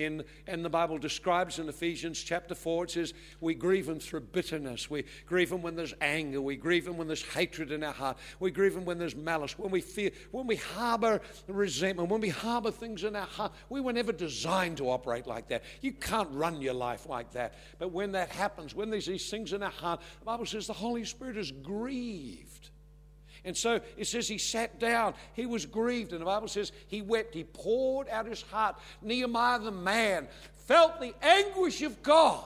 in, 0.00 0.24
and 0.46 0.64
the 0.64 0.70
Bible 0.70 0.98
describes 0.98 1.58
in 1.58 1.68
Ephesians 1.68 2.20
chapter 2.22 2.54
4, 2.54 2.84
it 2.84 2.90
says, 2.90 3.14
We 3.40 3.54
grieve 3.54 3.88
Him 3.88 4.00
through 4.00 4.20
bitterness. 4.20 4.90
We 4.90 5.04
grieve 5.26 5.52
Him 5.52 5.62
when 5.62 5.76
there's 5.76 5.94
anger. 6.00 6.40
We 6.40 6.56
grieve 6.56 6.86
Him 6.86 6.96
when 6.96 7.06
there's 7.06 7.24
hatred 7.24 7.70
in 7.70 7.84
our 7.84 7.92
heart. 7.92 8.18
We 8.40 8.50
grieve 8.50 8.76
Him 8.76 8.84
when 8.84 8.98
there's 8.98 9.16
malice. 9.16 9.58
When 9.58 9.70
we 9.70 9.80
fear, 9.80 10.10
when 10.30 10.46
we 10.46 10.56
harbor 10.56 11.20
resentment, 11.46 12.08
when 12.08 12.20
we 12.20 12.30
harbor 12.30 12.70
things 12.70 13.04
in 13.04 13.14
our 13.14 13.26
heart. 13.26 13.52
We 13.68 13.80
were 13.80 13.92
never 13.92 14.12
designed 14.12 14.78
to 14.78 14.90
operate 14.90 15.26
like 15.26 15.48
that. 15.48 15.62
You 15.80 15.92
can't 15.92 16.28
run 16.32 16.60
your 16.60 16.74
life 16.74 17.08
like 17.08 17.32
that. 17.32 17.54
But 17.78 17.92
when 17.92 18.12
that 18.12 18.30
happens, 18.30 18.74
when 18.74 18.90
there's 18.90 19.06
these 19.06 19.30
things 19.30 19.52
in 19.52 19.62
our 19.62 19.70
heart, 19.70 20.00
the 20.20 20.24
Bible 20.24 20.46
says 20.46 20.66
the 20.66 20.72
Holy 20.72 21.04
Spirit 21.04 21.36
is 21.36 21.52
grieved. 21.52 22.69
And 23.44 23.56
so 23.56 23.80
it 23.96 24.06
says 24.06 24.28
he 24.28 24.38
sat 24.38 24.78
down, 24.78 25.14
he 25.34 25.46
was 25.46 25.66
grieved, 25.66 26.12
and 26.12 26.20
the 26.20 26.26
Bible 26.26 26.48
says 26.48 26.72
he 26.88 27.02
wept, 27.02 27.34
he 27.34 27.44
poured 27.44 28.08
out 28.08 28.26
his 28.26 28.42
heart. 28.42 28.76
Nehemiah 29.02 29.60
the 29.60 29.70
man 29.70 30.28
felt 30.66 31.00
the 31.00 31.14
anguish 31.22 31.82
of 31.82 32.02
God, 32.02 32.44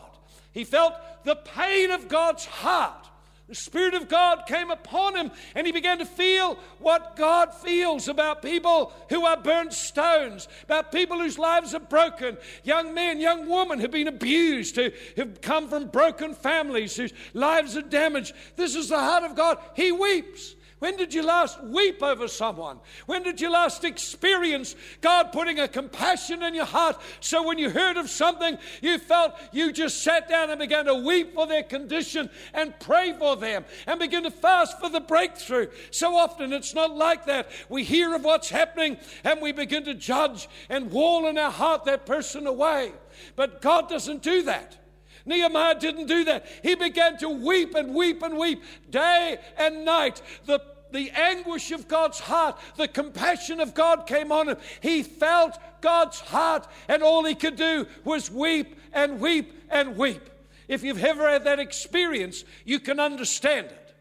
he 0.52 0.64
felt 0.64 0.94
the 1.25 1.37
pain 1.37 1.91
of 1.91 2.08
God's 2.08 2.44
heart. 2.44 3.08
The 3.46 3.55
Spirit 3.55 3.93
of 3.93 4.08
God 4.08 4.44
came 4.46 4.70
upon 4.70 5.17
him, 5.17 5.31
and 5.55 5.67
he 5.67 5.73
began 5.73 5.99
to 5.99 6.06
feel 6.06 6.58
what 6.79 7.14
God 7.14 7.52
feels 7.52 8.08
about 8.08 8.41
people 8.41 8.91
who 9.11 9.26
are 9.26 9.37
burnt 9.37 9.75
stones, 9.75 10.49
about 10.62 10.91
people 10.91 11.19
whose 11.19 11.38
lives 11.38 11.75
are 11.75 11.81
broken, 11.81 12.38
young 12.62 12.94
men, 12.94 13.20
young 13.20 13.46
women 13.46 13.79
who've 13.79 13.91
been 13.91 14.08
abused, 14.08 14.76
who 14.76 14.91
have 15.19 15.43
come 15.43 15.69
from 15.69 15.88
broken 15.88 16.32
families, 16.35 16.96
whose 16.96 17.12
lives 17.35 17.76
are 17.76 17.82
damaged. 17.82 18.32
This 18.56 18.75
is 18.75 18.88
the 18.88 18.99
heart 18.99 19.25
of 19.25 19.37
God. 19.37 19.58
He 19.75 19.93
weeps. 19.93 20.55
When 20.85 20.99
did 20.99 21.15
you 21.15 21.23
last 21.23 21.65
weep 21.65 22.03
over 22.03 22.29
someone? 22.29 22.79
When 23.07 23.23
did 23.23 23.41
you 23.41 23.51
last 23.51 23.85
experience 23.85 24.77
God 25.01 25.33
putting 25.33 25.59
a 25.59 25.67
compassion 25.67 26.43
in 26.43 26.53
your 26.53 26.67
heart 26.67 27.01
so 27.21 27.43
when 27.43 27.57
you 27.57 27.71
heard 27.71 27.97
of 27.97 28.11
something, 28.11 28.59
you 28.83 28.99
felt 28.99 29.33
you 29.51 29.73
just 29.73 30.03
sat 30.03 30.29
down 30.29 30.51
and 30.51 30.58
began 30.58 30.85
to 30.85 30.94
weep 30.94 31.32
for 31.32 31.47
their 31.47 31.63
condition 31.63 32.29
and 32.53 32.79
pray 32.81 33.15
for 33.15 33.35
them 33.35 33.65
and 33.87 33.99
begin 33.99 34.25
to 34.25 34.31
fast 34.31 34.79
for 34.79 34.91
the 34.91 35.01
breakthrough? 35.01 35.69
So 35.91 36.17
often 36.17 36.53
it's 36.53 36.75
not 36.75 36.94
like 36.94 37.25
that. 37.25 37.49
We 37.70 37.82
hear 37.82 38.15
of 38.15 38.23
what's 38.23 38.51
happening 38.51 38.99
and 39.25 39.41
we 39.41 39.53
begin 39.53 39.87
to 39.87 39.94
judge 39.94 40.51
and 40.69 40.91
wall 40.91 41.29
in 41.29 41.39
our 41.39 41.51
heart 41.51 41.87
that 41.87 42.05
person 42.05 42.47
away. 42.47 42.93
But 43.37 43.63
God 43.63 43.89
doesn't 43.89 44.23
do 44.23 44.43
that. 44.43 44.77
Nehemiah 45.25 45.81
didn't 45.81 46.08
do 46.08 46.25
that. 46.25 46.47
He 46.63 46.75
began 46.75 47.17
to 47.20 47.31
weep 47.31 47.75
and 47.75 47.94
weep 47.94 48.23
and 48.23 48.37
weep 48.37 48.63
day 48.91 49.39
and 49.56 49.87
night. 49.87 50.20
The 50.44 50.74
the 50.94 51.10
anguish 51.10 51.72
of 51.72 51.89
God's 51.89 52.20
heart, 52.20 52.56
the 52.77 52.89
compassion 52.89 53.60
of 53.60 53.74
God 53.74 54.06
came 54.06 54.31
on 54.31 54.48
him. 54.48 54.56
He 54.81 55.03
felt 55.03 55.58
God's 55.81 56.20
heart, 56.20 56.67
and 56.89 57.03
all 57.03 57.24
he 57.24 57.34
could 57.34 57.56
do 57.56 57.86
was 58.05 58.31
weep 58.31 58.79
and 58.93 59.20
weep 59.20 59.53
and 59.70 59.96
weep. 59.96 60.31
If 60.69 60.84
you've 60.84 61.05
ever 61.05 61.29
had 61.29 61.44
that 61.44 61.58
experience, 61.58 62.44
you 62.65 62.79
can 62.79 63.01
understand 63.01 63.67
it. 63.67 63.94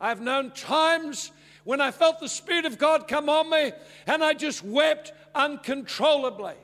I've 0.00 0.20
known 0.20 0.52
times 0.52 1.32
when 1.64 1.80
I 1.80 1.90
felt 1.90 2.20
the 2.20 2.28
Spirit 2.28 2.64
of 2.64 2.78
God 2.78 3.08
come 3.08 3.28
on 3.28 3.50
me 3.50 3.72
and 4.06 4.22
I 4.22 4.34
just 4.34 4.64
wept 4.64 5.12
uncontrollably. 5.34 6.54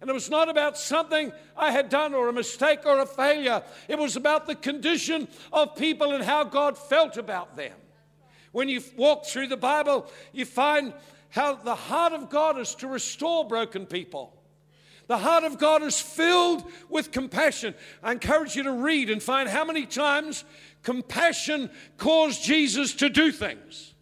And 0.00 0.08
it 0.08 0.12
was 0.12 0.30
not 0.30 0.48
about 0.48 0.78
something 0.78 1.32
I 1.56 1.72
had 1.72 1.88
done 1.88 2.14
or 2.14 2.28
a 2.28 2.32
mistake 2.32 2.86
or 2.86 3.00
a 3.00 3.06
failure. 3.06 3.62
It 3.88 3.98
was 3.98 4.14
about 4.16 4.46
the 4.46 4.54
condition 4.54 5.26
of 5.52 5.74
people 5.74 6.12
and 6.12 6.22
how 6.22 6.44
God 6.44 6.78
felt 6.78 7.16
about 7.16 7.56
them. 7.56 7.72
When 8.54 8.68
you 8.68 8.80
walk 8.96 9.26
through 9.26 9.48
the 9.48 9.56
Bible, 9.56 10.06
you 10.32 10.44
find 10.44 10.94
how 11.30 11.56
the 11.56 11.74
heart 11.74 12.12
of 12.12 12.30
God 12.30 12.56
is 12.56 12.76
to 12.76 12.86
restore 12.86 13.44
broken 13.44 13.84
people. 13.84 14.32
The 15.08 15.18
heart 15.18 15.42
of 15.42 15.58
God 15.58 15.82
is 15.82 16.00
filled 16.00 16.62
with 16.88 17.10
compassion. 17.10 17.74
I 18.00 18.12
encourage 18.12 18.54
you 18.54 18.62
to 18.62 18.70
read 18.70 19.10
and 19.10 19.20
find 19.20 19.48
how 19.48 19.64
many 19.64 19.86
times 19.86 20.44
compassion 20.84 21.68
caused 21.98 22.44
Jesus 22.44 22.94
to 22.94 23.08
do 23.08 23.32
things. 23.32 23.93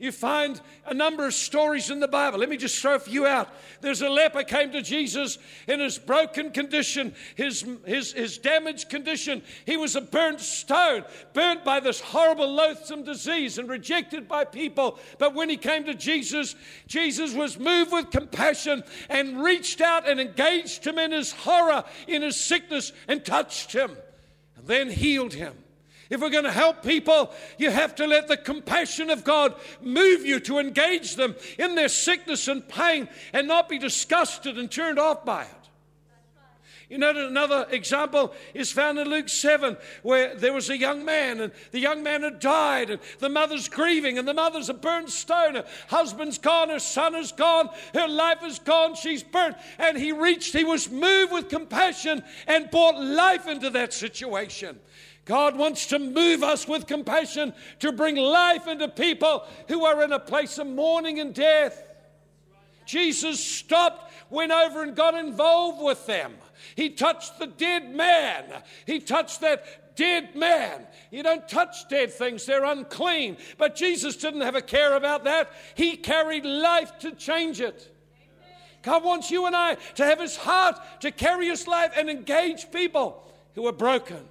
You 0.00 0.12
find 0.12 0.58
a 0.86 0.94
number 0.94 1.26
of 1.26 1.34
stories 1.34 1.90
in 1.90 2.00
the 2.00 2.08
Bible. 2.08 2.38
Let 2.38 2.48
me 2.48 2.56
just 2.56 2.80
throw 2.80 2.94
a 2.94 2.98
few 2.98 3.26
out. 3.26 3.50
There's 3.82 4.00
a 4.00 4.08
leper 4.08 4.42
came 4.44 4.72
to 4.72 4.80
Jesus 4.80 5.36
in 5.68 5.78
his 5.78 5.98
broken 5.98 6.52
condition, 6.52 7.14
his, 7.34 7.66
his, 7.84 8.12
his 8.14 8.38
damaged 8.38 8.88
condition. 8.88 9.42
He 9.66 9.76
was 9.76 9.96
a 9.96 10.00
burnt 10.00 10.40
stone, 10.40 11.04
burnt 11.34 11.66
by 11.66 11.80
this 11.80 12.00
horrible, 12.00 12.50
loathsome 12.50 13.04
disease 13.04 13.58
and 13.58 13.68
rejected 13.68 14.26
by 14.26 14.46
people. 14.46 14.98
But 15.18 15.34
when 15.34 15.50
he 15.50 15.58
came 15.58 15.84
to 15.84 15.94
Jesus, 15.94 16.56
Jesus 16.86 17.34
was 17.34 17.58
moved 17.58 17.92
with 17.92 18.10
compassion 18.10 18.82
and 19.10 19.44
reached 19.44 19.82
out 19.82 20.08
and 20.08 20.18
engaged 20.18 20.86
him 20.86 20.98
in 20.98 21.12
his 21.12 21.30
horror, 21.30 21.84
in 22.08 22.22
his 22.22 22.40
sickness, 22.40 22.92
and 23.06 23.22
touched 23.22 23.74
him, 23.74 23.98
and 24.56 24.66
then 24.66 24.88
healed 24.88 25.34
him. 25.34 25.52
If 26.10 26.20
we're 26.20 26.30
going 26.30 26.44
to 26.44 26.52
help 26.52 26.82
people, 26.82 27.32
you 27.56 27.70
have 27.70 27.94
to 27.94 28.06
let 28.06 28.26
the 28.26 28.36
compassion 28.36 29.10
of 29.10 29.22
God 29.22 29.54
move 29.80 30.26
you 30.26 30.40
to 30.40 30.58
engage 30.58 31.14
them 31.14 31.36
in 31.56 31.76
their 31.76 31.88
sickness 31.88 32.48
and 32.48 32.68
pain 32.68 33.08
and 33.32 33.46
not 33.46 33.68
be 33.68 33.78
disgusted 33.78 34.58
and 34.58 34.68
turned 34.68 34.98
off 34.98 35.24
by 35.24 35.44
it. 35.44 35.60
You 36.88 36.98
know, 36.98 37.12
that 37.12 37.24
another 37.24 37.68
example 37.70 38.34
is 38.52 38.72
found 38.72 38.98
in 38.98 39.08
Luke 39.08 39.28
7, 39.28 39.76
where 40.02 40.34
there 40.34 40.52
was 40.52 40.70
a 40.70 40.76
young 40.76 41.04
man, 41.04 41.40
and 41.40 41.52
the 41.70 41.78
young 41.78 42.02
man 42.02 42.24
had 42.24 42.40
died, 42.40 42.90
and 42.90 43.00
the 43.20 43.28
mother's 43.28 43.68
grieving, 43.68 44.18
and 44.18 44.26
the 44.26 44.34
mother's 44.34 44.68
a 44.68 44.74
burnt 44.74 45.10
stone. 45.10 45.54
Her 45.54 45.64
husband's 45.86 46.38
gone, 46.38 46.68
her 46.68 46.80
son 46.80 47.14
is 47.14 47.30
gone, 47.30 47.70
her 47.94 48.08
life 48.08 48.42
is 48.42 48.58
gone, 48.58 48.96
she's 48.96 49.22
burnt. 49.22 49.56
And 49.78 49.96
he 49.96 50.10
reached, 50.10 50.52
he 50.52 50.64
was 50.64 50.90
moved 50.90 51.32
with 51.32 51.48
compassion 51.48 52.24
and 52.48 52.68
brought 52.72 53.00
life 53.00 53.46
into 53.46 53.70
that 53.70 53.92
situation. 53.92 54.80
God 55.24 55.56
wants 55.56 55.86
to 55.86 55.98
move 55.98 56.42
us 56.42 56.66
with 56.66 56.86
compassion 56.86 57.52
to 57.80 57.92
bring 57.92 58.16
life 58.16 58.66
into 58.66 58.88
people 58.88 59.44
who 59.68 59.84
are 59.84 60.02
in 60.02 60.12
a 60.12 60.18
place 60.18 60.58
of 60.58 60.66
mourning 60.66 61.20
and 61.20 61.34
death. 61.34 61.86
Jesus 62.86 63.38
stopped, 63.38 64.12
went 64.30 64.50
over, 64.50 64.82
and 64.82 64.96
got 64.96 65.14
involved 65.14 65.80
with 65.80 66.06
them. 66.06 66.34
He 66.74 66.90
touched 66.90 67.38
the 67.38 67.46
dead 67.46 67.94
man. 67.94 68.44
He 68.86 68.98
touched 68.98 69.42
that 69.42 69.94
dead 69.94 70.34
man. 70.34 70.86
You 71.10 71.22
don't 71.22 71.48
touch 71.48 71.88
dead 71.88 72.12
things, 72.12 72.46
they're 72.46 72.64
unclean. 72.64 73.36
But 73.58 73.76
Jesus 73.76 74.16
didn't 74.16 74.40
have 74.40 74.56
a 74.56 74.62
care 74.62 74.96
about 74.96 75.24
that. 75.24 75.52
He 75.74 75.96
carried 75.96 76.44
life 76.44 76.98
to 77.00 77.12
change 77.12 77.60
it. 77.60 77.94
God 78.82 79.04
wants 79.04 79.30
you 79.30 79.46
and 79.46 79.54
I 79.54 79.74
to 79.96 80.04
have 80.04 80.18
His 80.18 80.36
heart 80.36 80.80
to 81.00 81.10
carry 81.10 81.48
His 81.48 81.66
life 81.66 81.92
and 81.96 82.08
engage 82.08 82.72
people 82.72 83.30
who 83.54 83.66
are 83.66 83.72
broken. 83.72 84.26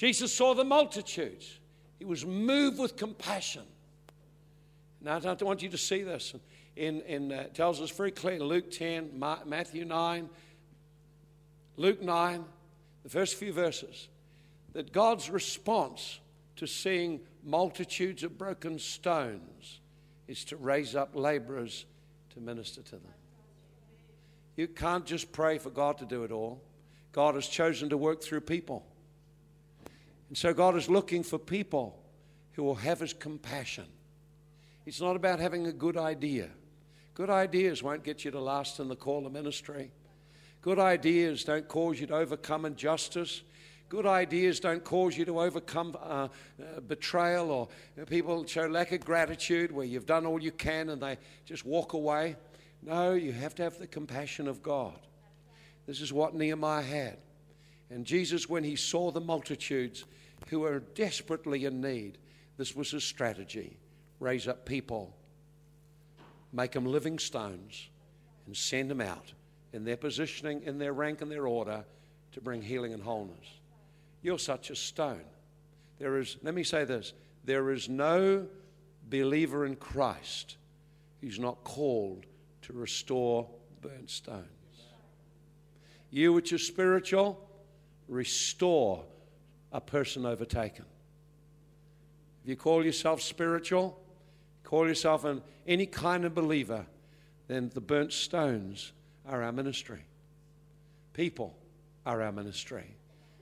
Jesus 0.00 0.32
saw 0.32 0.54
the 0.54 0.64
multitudes. 0.64 1.58
He 1.98 2.06
was 2.06 2.24
moved 2.24 2.78
with 2.78 2.96
compassion. 2.96 3.64
Now, 5.02 5.20
I 5.22 5.44
want 5.44 5.62
you 5.62 5.68
to 5.68 5.76
see 5.76 6.02
this. 6.02 6.34
In, 6.74 7.02
in 7.02 7.30
uh, 7.30 7.48
tells 7.52 7.82
us 7.82 7.90
very 7.90 8.10
clearly 8.10 8.46
Luke 8.46 8.70
10, 8.70 9.10
Matthew 9.44 9.84
9, 9.84 10.30
Luke 11.76 12.00
9, 12.00 12.44
the 13.02 13.10
first 13.10 13.34
few 13.34 13.52
verses, 13.52 14.08
that 14.72 14.90
God's 14.90 15.28
response 15.28 16.20
to 16.56 16.66
seeing 16.66 17.20
multitudes 17.44 18.22
of 18.22 18.38
broken 18.38 18.78
stones 18.78 19.80
is 20.26 20.46
to 20.46 20.56
raise 20.56 20.96
up 20.96 21.10
laborers 21.12 21.84
to 22.30 22.40
minister 22.40 22.80
to 22.80 22.92
them. 22.92 23.14
You 24.56 24.66
can't 24.66 25.04
just 25.04 25.30
pray 25.30 25.58
for 25.58 25.68
God 25.68 25.98
to 25.98 26.06
do 26.06 26.24
it 26.24 26.32
all. 26.32 26.62
God 27.12 27.34
has 27.34 27.46
chosen 27.46 27.90
to 27.90 27.98
work 27.98 28.22
through 28.22 28.40
people. 28.40 28.86
And 30.30 30.38
so 30.38 30.54
God 30.54 30.76
is 30.76 30.88
looking 30.88 31.24
for 31.24 31.38
people 31.38 32.00
who 32.52 32.62
will 32.62 32.76
have 32.76 33.00
his 33.00 33.12
compassion. 33.12 33.84
It's 34.86 35.00
not 35.00 35.16
about 35.16 35.40
having 35.40 35.66
a 35.66 35.72
good 35.72 35.96
idea. 35.96 36.48
Good 37.14 37.30
ideas 37.30 37.82
won't 37.82 38.04
get 38.04 38.24
you 38.24 38.30
to 38.30 38.40
last 38.40 38.78
in 38.78 38.88
the 38.88 38.96
call 38.96 39.26
of 39.26 39.32
ministry. 39.32 39.90
Good 40.62 40.78
ideas 40.78 41.42
don't 41.42 41.66
cause 41.66 42.00
you 42.00 42.06
to 42.06 42.14
overcome 42.14 42.64
injustice. 42.64 43.42
Good 43.88 44.06
ideas 44.06 44.60
don't 44.60 44.84
cause 44.84 45.18
you 45.18 45.24
to 45.24 45.40
overcome 45.40 45.96
uh, 46.00 46.28
uh, 46.62 46.80
betrayal 46.86 47.50
or 47.50 47.68
uh, 48.00 48.04
people 48.04 48.46
show 48.46 48.68
lack 48.68 48.92
of 48.92 49.04
gratitude 49.04 49.72
where 49.72 49.84
you've 49.84 50.06
done 50.06 50.26
all 50.26 50.40
you 50.40 50.52
can 50.52 50.90
and 50.90 51.02
they 51.02 51.18
just 51.44 51.66
walk 51.66 51.92
away. 51.92 52.36
No, 52.82 53.14
you 53.14 53.32
have 53.32 53.56
to 53.56 53.64
have 53.64 53.78
the 53.80 53.88
compassion 53.88 54.46
of 54.46 54.62
God. 54.62 54.94
This 55.86 56.00
is 56.00 56.12
what 56.12 56.36
Nehemiah 56.36 56.82
had. 56.82 57.18
And 57.90 58.06
Jesus, 58.06 58.48
when 58.48 58.62
he 58.62 58.76
saw 58.76 59.10
the 59.10 59.20
multitudes, 59.20 60.04
who 60.50 60.64
are 60.64 60.80
desperately 60.80 61.64
in 61.64 61.80
need. 61.80 62.18
This 62.56 62.74
was 62.74 62.90
his 62.90 63.04
strategy 63.04 63.78
raise 64.18 64.46
up 64.46 64.66
people, 64.66 65.16
make 66.52 66.72
them 66.72 66.84
living 66.84 67.18
stones, 67.18 67.88
and 68.46 68.54
send 68.54 68.90
them 68.90 69.00
out 69.00 69.32
in 69.72 69.84
their 69.84 69.96
positioning, 69.96 70.62
in 70.64 70.76
their 70.76 70.92
rank, 70.92 71.22
and 71.22 71.30
their 71.30 71.46
order 71.46 71.84
to 72.32 72.40
bring 72.42 72.60
healing 72.60 72.92
and 72.92 73.02
wholeness. 73.02 73.46
You're 74.20 74.38
such 74.38 74.68
a 74.68 74.76
stone. 74.76 75.24
There 75.98 76.18
is, 76.18 76.36
let 76.42 76.54
me 76.54 76.64
say 76.64 76.84
this 76.84 77.14
there 77.44 77.70
is 77.70 77.88
no 77.88 78.46
believer 79.08 79.64
in 79.64 79.76
Christ 79.76 80.56
who's 81.22 81.38
not 81.38 81.64
called 81.64 82.26
to 82.62 82.72
restore 82.74 83.48
burnt 83.80 84.10
stones. 84.10 84.46
You, 86.10 86.32
which 86.32 86.52
are 86.52 86.58
spiritual, 86.58 87.48
restore 88.08 89.04
a 89.72 89.80
person 89.80 90.26
overtaken. 90.26 90.84
If 92.42 92.48
you 92.48 92.56
call 92.56 92.84
yourself 92.84 93.20
spiritual, 93.20 93.98
call 94.64 94.88
yourself 94.88 95.24
an, 95.24 95.42
any 95.66 95.86
kind 95.86 96.24
of 96.24 96.34
believer, 96.34 96.86
then 97.48 97.70
the 97.74 97.80
burnt 97.80 98.12
stones 98.12 98.92
are 99.28 99.42
our 99.42 99.52
ministry. 99.52 100.04
People 101.12 101.56
are 102.06 102.22
our 102.22 102.32
ministry. 102.32 102.96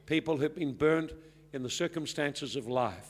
People 0.06 0.36
who've 0.36 0.54
been 0.54 0.72
burnt 0.72 1.12
in 1.52 1.62
the 1.62 1.70
circumstances 1.70 2.56
of 2.56 2.66
life. 2.66 3.08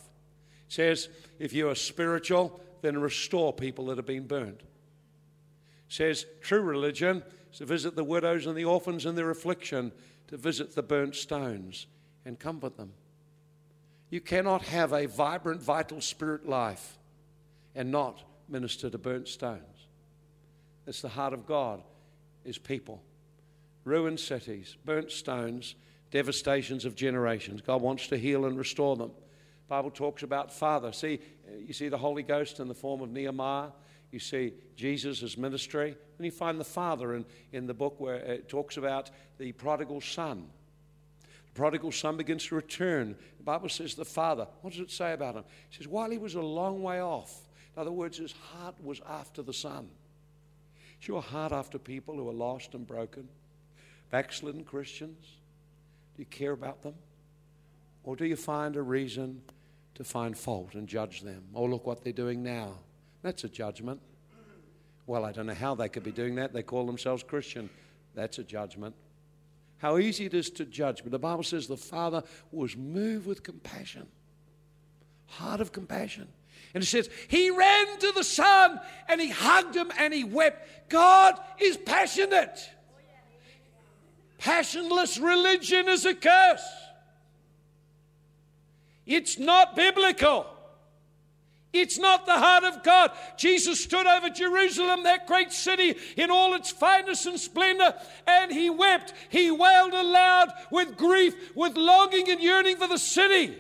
It 0.69 0.73
says, 0.73 1.09
if 1.39 1.53
you 1.53 1.69
are 1.71 1.75
spiritual, 1.75 2.61
then 2.83 2.99
restore 2.99 3.53
people 3.53 3.87
that 3.87 3.97
have 3.97 4.07
been 4.07 4.27
burnt. 4.27 4.61
It 4.61 4.67
says, 5.89 6.27
true 6.41 6.61
religion 6.61 7.23
is 7.51 7.59
to 7.59 7.65
visit 7.65 7.97
the 7.97 8.05
widows 8.05 8.47
and 8.47 8.57
the 8.57 8.65
orphans 8.65 9.07
in 9.07 9.15
their 9.15 9.31
affliction, 9.31 9.93
to 10.29 10.37
visit 10.37 10.75
the 10.75 10.83
burnt 10.83 11.15
stones 11.17 11.87
and 12.25 12.39
comfort 12.39 12.77
them. 12.77 12.93
You 14.11 14.21
cannot 14.21 14.63
have 14.63 14.93
a 14.93 15.07
vibrant, 15.07 15.63
vital 15.63 16.01
spirit 16.01 16.49
life 16.49 16.99
and 17.75 17.91
not 17.91 18.23
minister 18.49 18.89
to 18.89 18.99
burnt 18.99 19.29
stones. 19.29 19.87
It's 20.87 21.03
the 21.03 21.09
heart 21.09 21.35
of 21.35 21.47
God 21.47 21.83
is 22.45 22.57
people. 22.57 23.03
Ruined 23.85 24.21
cities, 24.21 24.77
burnt 24.85 25.11
stones, 25.11 25.75
devastations 26.11 26.87
of 26.87 26.95
generations. 26.95 27.61
God 27.61 27.83
wants 27.83 28.07
to 28.09 28.17
heal 28.17 28.47
and 28.47 28.57
restore 28.59 28.97
them. 28.97 29.11
The 29.11 29.69
Bible 29.69 29.91
talks 29.91 30.23
about 30.23 30.53
Father. 30.53 30.93
See, 30.93 31.21
you 31.59 31.75
see 31.75 31.89
the 31.89 31.99
Holy 31.99 32.23
Ghost 32.23 32.61
in 32.61 32.69
the 32.69 32.75
form 32.75 33.03
of 33.03 33.11
Nehemiah. 33.11 33.69
You 34.11 34.19
see 34.19 34.55
Jesus' 34.77 35.37
ministry. 35.37 35.95
And 36.17 36.25
you 36.25 36.31
find 36.31 36.59
the 36.59 36.65
Father 36.65 37.15
in, 37.15 37.27
in 37.53 37.67
the 37.67 37.75
book 37.75 38.01
where 38.01 38.17
it 38.17 38.49
talks 38.49 38.79
about 38.79 39.11
the 39.37 39.53
prodigal 39.53 40.01
son 40.01 40.49
prodigal 41.59 41.91
son 41.91 42.17
begins 42.17 42.47
to 42.47 42.55
return. 42.55 43.17
The 43.37 43.43
Bible 43.43 43.69
says 43.69 43.97
the 43.97 44.05
father, 44.05 44.47
what 44.61 44.71
does 44.71 44.81
it 44.81 44.93
say 44.93 45.13
about 45.13 45.35
him? 45.35 45.45
It 45.71 45.77
says, 45.77 45.89
while 45.89 46.09
he 46.09 46.17
was 46.17 46.37
a 46.37 46.41
long 46.41 46.85
way 46.85 47.03
off, 47.03 47.49
in 47.75 47.81
other 47.81 47.91
words, 47.91 48.19
his 48.19 48.33
heart 48.33 48.77
was 48.81 49.01
after 49.09 49.43
the 49.43 49.53
son. 49.53 49.89
Is 51.03 51.09
your 51.09 51.21
heart 51.21 51.51
after 51.51 51.77
people 51.77 52.15
who 52.15 52.29
are 52.29 52.33
lost 52.33 52.75
and 52.75 52.87
broken? 52.87 53.29
Backslidden 54.11 54.63
Christians? 54.63 55.19
Do 56.15 56.23
you 56.23 56.27
care 56.27 56.53
about 56.53 56.83
them? 56.83 56.95
Or 58.05 58.15
do 58.15 58.25
you 58.25 58.37
find 58.37 58.77
a 58.77 58.83
reason 58.83 59.43
to 59.97 60.05
find 60.05 60.39
fault 60.39 60.75
and 60.75 60.87
judge 60.87 61.23
them? 61.23 61.43
Oh, 61.57 61.65
look 61.65 61.89
what 61.89 62.05
they're 62.05 62.13
doing 62.13 62.41
now. 62.41 62.75
That's 63.23 63.43
a 63.43 63.49
judgment. 63.49 64.01
Well, 65.09 65.25
I 65.25 65.33
don't 65.33 65.47
know 65.47 65.55
how 65.55 65.75
they 65.75 65.89
could 65.89 66.05
be 66.05 66.13
doing 66.13 66.37
that. 66.37 66.53
They 66.53 66.63
call 66.63 66.87
themselves 66.87 67.25
Christian. 67.25 67.69
That's 68.15 68.39
a 68.39 68.45
judgment. 68.45 68.95
How 69.79 69.99
easy 69.99 70.27
it 70.27 70.35
is 70.35 70.51
to 70.51 70.65
judge. 70.65 71.03
But 71.03 71.13
the 71.13 71.19
Bible 71.19 71.45
says 71.45 71.67
the 71.67 71.77
Father 71.77 72.23
was 72.51 72.77
moved 72.77 73.27
with 73.27 73.43
compassion, 73.43 74.07
heart 75.27 75.61
of 75.61 75.73
compassion. 75.73 76.29
And 76.75 76.83
it 76.83 76.87
says, 76.87 77.09
He 77.29 77.51
ran 77.51 77.99
to 77.99 78.13
the 78.15 78.25
Son 78.25 78.81
and 79.09 79.21
He 79.21 79.31
hugged 79.31 79.75
Him 79.75 79.91
and 79.99 80.13
He 80.13 80.25
wept. 80.25 80.89
God 80.89 81.39
is 81.59 81.77
passionate. 81.77 82.59
Passionless 84.39 85.19
religion 85.19 85.89
is 85.89 86.05
a 86.05 86.15
curse. 86.15 86.69
It's 89.07 89.39
not 89.39 89.75
biblical. 89.75 90.47
It's 91.73 91.99
not 91.99 92.25
the 92.25 92.33
heart 92.33 92.65
of 92.65 92.83
God. 92.83 93.13
Jesus 93.37 93.83
stood 93.83 94.07
over 94.07 94.31
Jerusalem, 94.31 95.03
that 95.03 95.27
great 95.27 95.53
city, 95.53 95.95
in 96.17 96.31
all 96.31 96.55
its 96.55 96.71
fineness 96.71 97.27
and 97.27 97.39
splendor, 97.39 97.95
and 98.27 98.51
he 98.51 98.71
wept. 98.71 99.13
He 99.29 99.51
wailed 99.51 99.93
aloud 99.93 100.49
with 100.71 100.97
grief, 100.97 101.35
with 101.55 101.77
longing 101.77 102.31
and 102.31 102.41
yearning 102.41 102.77
for 102.77 102.89
the 102.89 102.99
city. 102.99 103.57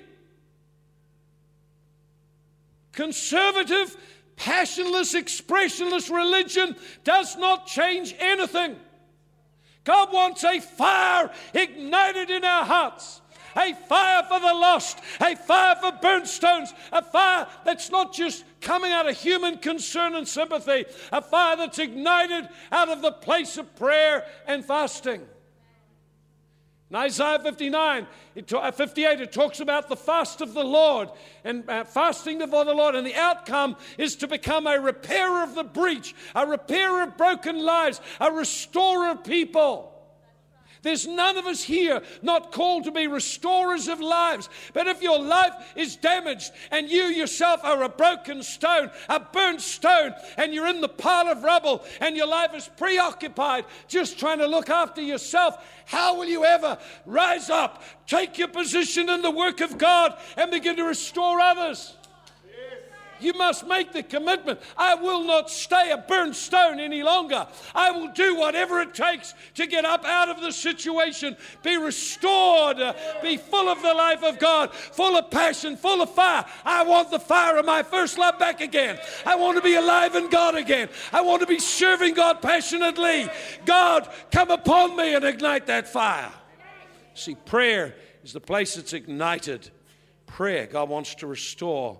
conservative, 2.98 3.96
passionless, 4.34 5.14
expressionless 5.14 6.10
religion 6.10 6.74
does 7.04 7.36
not 7.36 7.64
change 7.64 8.12
anything. 8.18 8.74
God 9.84 10.12
wants 10.12 10.42
a 10.42 10.58
fire 10.58 11.30
ignited 11.54 12.28
in 12.28 12.44
our 12.44 12.64
hearts 12.64 13.20
a 13.58 13.74
fire 13.74 14.22
for 14.22 14.38
the 14.38 14.54
lost, 14.54 15.00
a 15.20 15.34
fire 15.34 15.76
for 15.76 15.92
burnt 15.92 16.28
stones, 16.28 16.72
a 16.92 17.02
fire 17.02 17.46
that's 17.64 17.90
not 17.90 18.14
just 18.14 18.44
coming 18.60 18.92
out 18.92 19.08
of 19.08 19.16
human 19.16 19.58
concern 19.58 20.14
and 20.14 20.28
sympathy, 20.28 20.84
a 21.12 21.20
fire 21.20 21.56
that's 21.56 21.78
ignited 21.78 22.48
out 22.70 22.88
of 22.88 23.02
the 23.02 23.12
place 23.12 23.58
of 23.58 23.74
prayer 23.76 24.24
and 24.46 24.64
fasting. 24.64 25.22
In 26.90 26.96
Isaiah 26.96 27.38
59, 27.38 28.06
it, 28.34 28.50
uh, 28.50 28.70
58, 28.70 29.20
it 29.20 29.30
talks 29.30 29.60
about 29.60 29.90
the 29.90 29.96
fast 29.96 30.40
of 30.40 30.54
the 30.54 30.64
Lord 30.64 31.10
and 31.44 31.68
uh, 31.68 31.84
fasting 31.84 32.38
before 32.38 32.64
the 32.64 32.72
Lord. 32.72 32.94
And 32.94 33.06
the 33.06 33.14
outcome 33.14 33.76
is 33.98 34.16
to 34.16 34.26
become 34.26 34.66
a 34.66 34.80
repairer 34.80 35.42
of 35.42 35.54
the 35.54 35.64
breach, 35.64 36.14
a 36.34 36.46
repairer 36.46 37.02
of 37.02 37.18
broken 37.18 37.62
lives, 37.62 38.00
a 38.20 38.32
restorer 38.32 39.10
of 39.10 39.22
people. 39.22 39.87
There's 40.88 41.06
none 41.06 41.36
of 41.36 41.44
us 41.44 41.62
here 41.62 42.00
not 42.22 42.50
called 42.50 42.84
to 42.84 42.90
be 42.90 43.08
restorers 43.08 43.88
of 43.88 44.00
lives. 44.00 44.48
But 44.72 44.86
if 44.86 45.02
your 45.02 45.20
life 45.20 45.52
is 45.76 45.96
damaged 45.96 46.50
and 46.70 46.88
you 46.88 47.02
yourself 47.02 47.60
are 47.62 47.82
a 47.82 47.90
broken 47.90 48.42
stone, 48.42 48.90
a 49.06 49.20
burnt 49.20 49.60
stone, 49.60 50.14
and 50.38 50.54
you're 50.54 50.66
in 50.66 50.80
the 50.80 50.88
pile 50.88 51.28
of 51.28 51.44
rubble 51.44 51.84
and 52.00 52.16
your 52.16 52.26
life 52.26 52.54
is 52.54 52.70
preoccupied 52.78 53.66
just 53.86 54.18
trying 54.18 54.38
to 54.38 54.46
look 54.46 54.70
after 54.70 55.02
yourself, 55.02 55.62
how 55.84 56.16
will 56.16 56.24
you 56.24 56.46
ever 56.46 56.78
rise 57.04 57.50
up, 57.50 57.82
take 58.06 58.38
your 58.38 58.48
position 58.48 59.10
in 59.10 59.20
the 59.20 59.30
work 59.30 59.60
of 59.60 59.76
God, 59.76 60.16
and 60.38 60.50
begin 60.50 60.76
to 60.76 60.84
restore 60.84 61.38
others? 61.38 61.97
You 63.20 63.32
must 63.34 63.66
make 63.66 63.92
the 63.92 64.02
commitment. 64.02 64.60
I 64.76 64.94
will 64.94 65.24
not 65.24 65.50
stay 65.50 65.90
a 65.90 65.98
burnt 65.98 66.36
stone 66.36 66.80
any 66.80 67.02
longer. 67.02 67.46
I 67.74 67.90
will 67.90 68.08
do 68.08 68.36
whatever 68.36 68.80
it 68.80 68.94
takes 68.94 69.34
to 69.54 69.66
get 69.66 69.84
up 69.84 70.04
out 70.04 70.28
of 70.28 70.40
the 70.40 70.52
situation, 70.52 71.36
be 71.62 71.76
restored, 71.76 72.80
uh, 72.80 72.94
be 73.22 73.36
full 73.36 73.68
of 73.68 73.82
the 73.82 73.94
life 73.94 74.22
of 74.22 74.38
God, 74.38 74.72
full 74.72 75.16
of 75.16 75.30
passion, 75.30 75.76
full 75.76 76.02
of 76.02 76.10
fire. 76.10 76.44
I 76.64 76.84
want 76.84 77.10
the 77.10 77.18
fire 77.18 77.56
of 77.56 77.66
my 77.66 77.82
first 77.82 78.18
love 78.18 78.38
back 78.38 78.60
again. 78.60 78.98
I 79.26 79.36
want 79.36 79.56
to 79.56 79.62
be 79.62 79.74
alive 79.74 80.14
in 80.14 80.30
God 80.30 80.54
again. 80.54 80.88
I 81.12 81.20
want 81.22 81.40
to 81.40 81.46
be 81.46 81.58
serving 81.58 82.14
God 82.14 82.40
passionately. 82.42 83.28
God, 83.64 84.08
come 84.30 84.50
upon 84.50 84.96
me 84.96 85.14
and 85.14 85.24
ignite 85.24 85.66
that 85.66 85.88
fire. 85.88 86.32
See, 87.14 87.34
prayer 87.34 87.94
is 88.22 88.32
the 88.32 88.40
place 88.40 88.76
that's 88.76 88.92
ignited. 88.92 89.70
Prayer, 90.26 90.66
God 90.66 90.88
wants 90.88 91.16
to 91.16 91.26
restore 91.26 91.98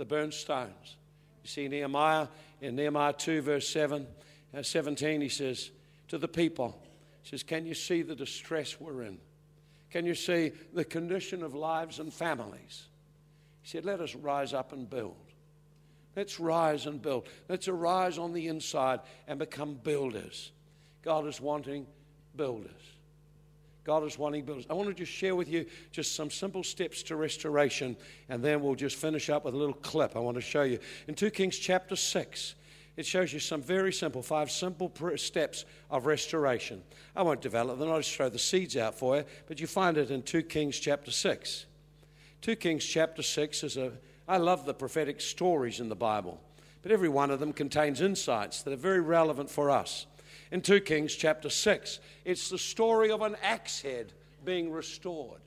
the 0.00 0.04
burnt 0.06 0.32
stones. 0.32 0.96
You 1.42 1.48
see, 1.50 1.68
Nehemiah, 1.68 2.26
in 2.62 2.74
Nehemiah 2.74 3.12
2, 3.12 3.42
verse 3.42 3.68
7, 3.68 4.06
uh, 4.56 4.62
17, 4.62 5.20
he 5.20 5.28
says 5.28 5.70
to 6.08 6.16
the 6.16 6.26
people, 6.26 6.82
he 7.22 7.28
says, 7.28 7.42
Can 7.42 7.66
you 7.66 7.74
see 7.74 8.00
the 8.00 8.14
distress 8.14 8.80
we're 8.80 9.02
in? 9.02 9.18
Can 9.90 10.06
you 10.06 10.14
see 10.14 10.52
the 10.72 10.86
condition 10.86 11.42
of 11.42 11.54
lives 11.54 11.98
and 11.98 12.10
families? 12.10 12.86
He 13.60 13.68
said, 13.68 13.84
Let 13.84 14.00
us 14.00 14.14
rise 14.14 14.54
up 14.54 14.72
and 14.72 14.88
build. 14.88 15.16
Let's 16.16 16.40
rise 16.40 16.86
and 16.86 17.02
build. 17.02 17.28
Let's 17.50 17.68
arise 17.68 18.16
on 18.16 18.32
the 18.32 18.46
inside 18.46 19.00
and 19.28 19.38
become 19.38 19.74
builders. 19.74 20.50
God 21.02 21.26
is 21.26 21.42
wanting 21.42 21.86
builders. 22.34 22.70
God 23.84 24.04
is 24.04 24.18
wanting 24.18 24.44
builders. 24.44 24.66
I 24.68 24.74
want 24.74 24.88
to 24.88 24.94
just 24.94 25.12
share 25.12 25.34
with 25.34 25.48
you 25.48 25.66
just 25.90 26.14
some 26.14 26.30
simple 26.30 26.62
steps 26.62 27.02
to 27.04 27.16
restoration, 27.16 27.96
and 28.28 28.42
then 28.42 28.60
we'll 28.60 28.74
just 28.74 28.96
finish 28.96 29.30
up 29.30 29.44
with 29.44 29.54
a 29.54 29.56
little 29.56 29.74
clip 29.74 30.16
I 30.16 30.18
want 30.18 30.36
to 30.36 30.42
show 30.42 30.62
you. 30.62 30.78
In 31.08 31.14
2 31.14 31.30
Kings 31.30 31.56
chapter 31.56 31.96
6, 31.96 32.54
it 32.96 33.06
shows 33.06 33.32
you 33.32 33.40
some 33.40 33.62
very 33.62 33.92
simple, 33.92 34.22
five 34.22 34.50
simple 34.50 34.92
steps 35.16 35.64
of 35.90 36.04
restoration. 36.04 36.82
I 37.16 37.22
won't 37.22 37.40
develop 37.40 37.78
them, 37.78 37.90
I'll 37.90 37.98
just 37.98 38.14
throw 38.14 38.28
the 38.28 38.38
seeds 38.38 38.76
out 38.76 38.94
for 38.94 39.16
you, 39.16 39.24
but 39.46 39.60
you 39.60 39.66
find 39.66 39.96
it 39.96 40.10
in 40.10 40.22
2 40.22 40.42
Kings 40.42 40.78
chapter 40.78 41.10
6. 41.10 41.66
2 42.42 42.56
Kings 42.56 42.84
chapter 42.84 43.22
6 43.22 43.64
is 43.64 43.76
a, 43.76 43.92
I 44.28 44.36
love 44.36 44.66
the 44.66 44.74
prophetic 44.74 45.20
stories 45.20 45.80
in 45.80 45.88
the 45.88 45.96
Bible, 45.96 46.40
but 46.82 46.92
every 46.92 47.08
one 47.08 47.30
of 47.30 47.40
them 47.40 47.52
contains 47.54 48.00
insights 48.02 48.62
that 48.62 48.72
are 48.72 48.76
very 48.76 49.00
relevant 49.00 49.48
for 49.48 49.70
us 49.70 50.06
in 50.50 50.62
2 50.62 50.80
Kings 50.80 51.14
chapter 51.14 51.48
6. 51.48 52.00
It's 52.24 52.48
the 52.48 52.58
story 52.58 53.10
of 53.10 53.22
an 53.22 53.36
axe 53.42 53.82
head 53.82 54.12
being 54.44 54.70
restored. 54.70 55.40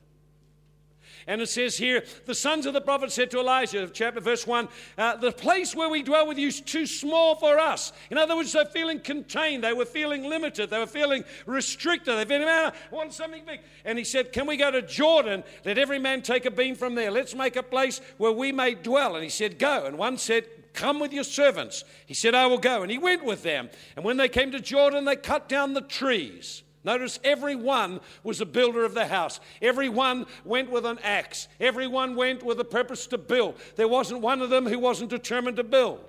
And 1.27 1.41
it 1.41 1.47
says 1.47 1.77
here, 1.77 2.03
the 2.25 2.35
sons 2.35 2.65
of 2.65 2.73
the 2.73 2.81
prophet 2.81 3.11
said 3.11 3.31
to 3.31 3.39
Elijah, 3.39 3.87
chapter 3.87 4.19
verse 4.19 4.45
1, 4.45 4.67
uh, 4.97 5.15
the 5.17 5.31
place 5.31 5.73
where 5.73 5.87
we 5.87 6.03
dwell 6.03 6.27
with 6.27 6.37
you 6.37 6.47
is 6.47 6.59
too 6.59 6.85
small 6.85 7.35
for 7.35 7.59
us. 7.59 7.93
In 8.09 8.17
other 8.17 8.35
words, 8.35 8.51
they're 8.51 8.65
feeling 8.65 8.99
contained. 8.99 9.63
They 9.63 9.73
were 9.73 9.85
feeling 9.85 10.23
limited. 10.23 10.69
They 10.69 10.79
were 10.79 10.85
feeling 10.85 11.23
restricted. 11.45 12.17
They 12.17 12.25
feeling, 12.25 12.47
man, 12.47 12.73
I 12.91 12.95
want 12.95 13.13
something 13.13 13.43
big. 13.45 13.61
And 13.85 13.97
he 13.97 14.03
said, 14.03 14.33
Can 14.33 14.47
we 14.47 14.57
go 14.57 14.71
to 14.71 14.81
Jordan? 14.81 15.43
Let 15.65 15.77
every 15.77 15.99
man 15.99 16.21
take 16.21 16.45
a 16.45 16.51
beam 16.51 16.75
from 16.75 16.95
there. 16.95 17.11
Let's 17.11 17.35
make 17.35 17.55
a 17.55 17.63
place 17.63 18.01
where 18.17 18.31
we 18.31 18.51
may 18.51 18.73
dwell. 18.73 19.15
And 19.15 19.23
he 19.23 19.29
said, 19.29 19.59
Go. 19.59 19.85
And 19.85 19.97
one 19.97 20.17
said, 20.17 20.45
Come 20.73 20.99
with 20.99 21.13
your 21.13 21.23
servants. 21.23 21.83
He 22.05 22.13
said, 22.13 22.35
I 22.35 22.47
will 22.47 22.57
go. 22.57 22.81
And 22.81 22.91
he 22.91 22.97
went 22.97 23.23
with 23.23 23.43
them. 23.43 23.69
And 23.95 24.03
when 24.03 24.17
they 24.17 24.27
came 24.27 24.51
to 24.51 24.59
Jordan, 24.59 25.05
they 25.05 25.15
cut 25.15 25.47
down 25.47 25.73
the 25.73 25.81
trees. 25.81 26.63
Notice 26.83 27.19
every 27.23 27.55
one 27.55 28.01
was 28.23 28.41
a 28.41 28.45
builder 28.45 28.83
of 28.83 28.93
the 28.93 29.05
house. 29.05 29.39
Every 29.61 29.87
one 29.87 30.25
went 30.43 30.69
with 30.69 30.85
an 30.85 30.99
axe. 31.03 31.47
Every 31.59 31.87
one 31.87 32.15
went 32.15 32.43
with 32.43 32.59
a 32.59 32.65
purpose 32.65 33.07
to 33.07 33.17
build. 33.17 33.55
There 33.75 33.87
wasn't 33.87 34.21
one 34.21 34.41
of 34.41 34.49
them 34.49 34.65
who 34.65 34.79
wasn't 34.79 35.09
determined 35.09 35.57
to 35.57 35.63
build. 35.63 36.03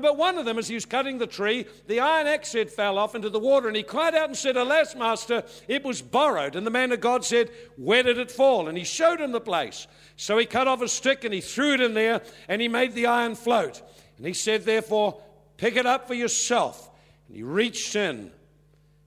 But 0.00 0.16
one 0.16 0.38
of 0.38 0.46
them, 0.46 0.58
as 0.58 0.68
he 0.68 0.74
was 0.74 0.86
cutting 0.86 1.18
the 1.18 1.26
tree, 1.26 1.66
the 1.86 2.00
iron 2.00 2.26
axe 2.26 2.52
head 2.52 2.70
fell 2.70 2.96
off 2.96 3.14
into 3.14 3.28
the 3.28 3.38
water, 3.38 3.68
and 3.68 3.76
he 3.76 3.82
cried 3.82 4.14
out 4.14 4.28
and 4.28 4.36
said, 4.36 4.56
Alas, 4.56 4.94
master, 4.94 5.44
it 5.68 5.84
was 5.84 6.00
borrowed. 6.00 6.56
And 6.56 6.66
the 6.66 6.70
man 6.70 6.92
of 6.92 7.00
God 7.00 7.24
said, 7.24 7.50
Where 7.76 8.02
did 8.02 8.16
it 8.16 8.30
fall? 8.30 8.68
And 8.68 8.78
he 8.78 8.84
showed 8.84 9.20
him 9.20 9.32
the 9.32 9.40
place. 9.40 9.86
So 10.16 10.38
he 10.38 10.46
cut 10.46 10.66
off 10.66 10.80
a 10.80 10.88
stick 10.88 11.24
and 11.24 11.34
he 11.34 11.42
threw 11.42 11.74
it 11.74 11.80
in 11.80 11.92
there, 11.92 12.22
and 12.48 12.62
he 12.62 12.68
made 12.68 12.94
the 12.94 13.06
iron 13.06 13.34
float. 13.34 13.82
And 14.16 14.26
he 14.26 14.32
said, 14.32 14.64
Therefore, 14.64 15.20
pick 15.58 15.76
it 15.76 15.84
up 15.84 16.08
for 16.08 16.14
yourself. 16.14 16.90
And 17.28 17.36
he 17.36 17.42
reached 17.42 17.94
in, 17.94 18.30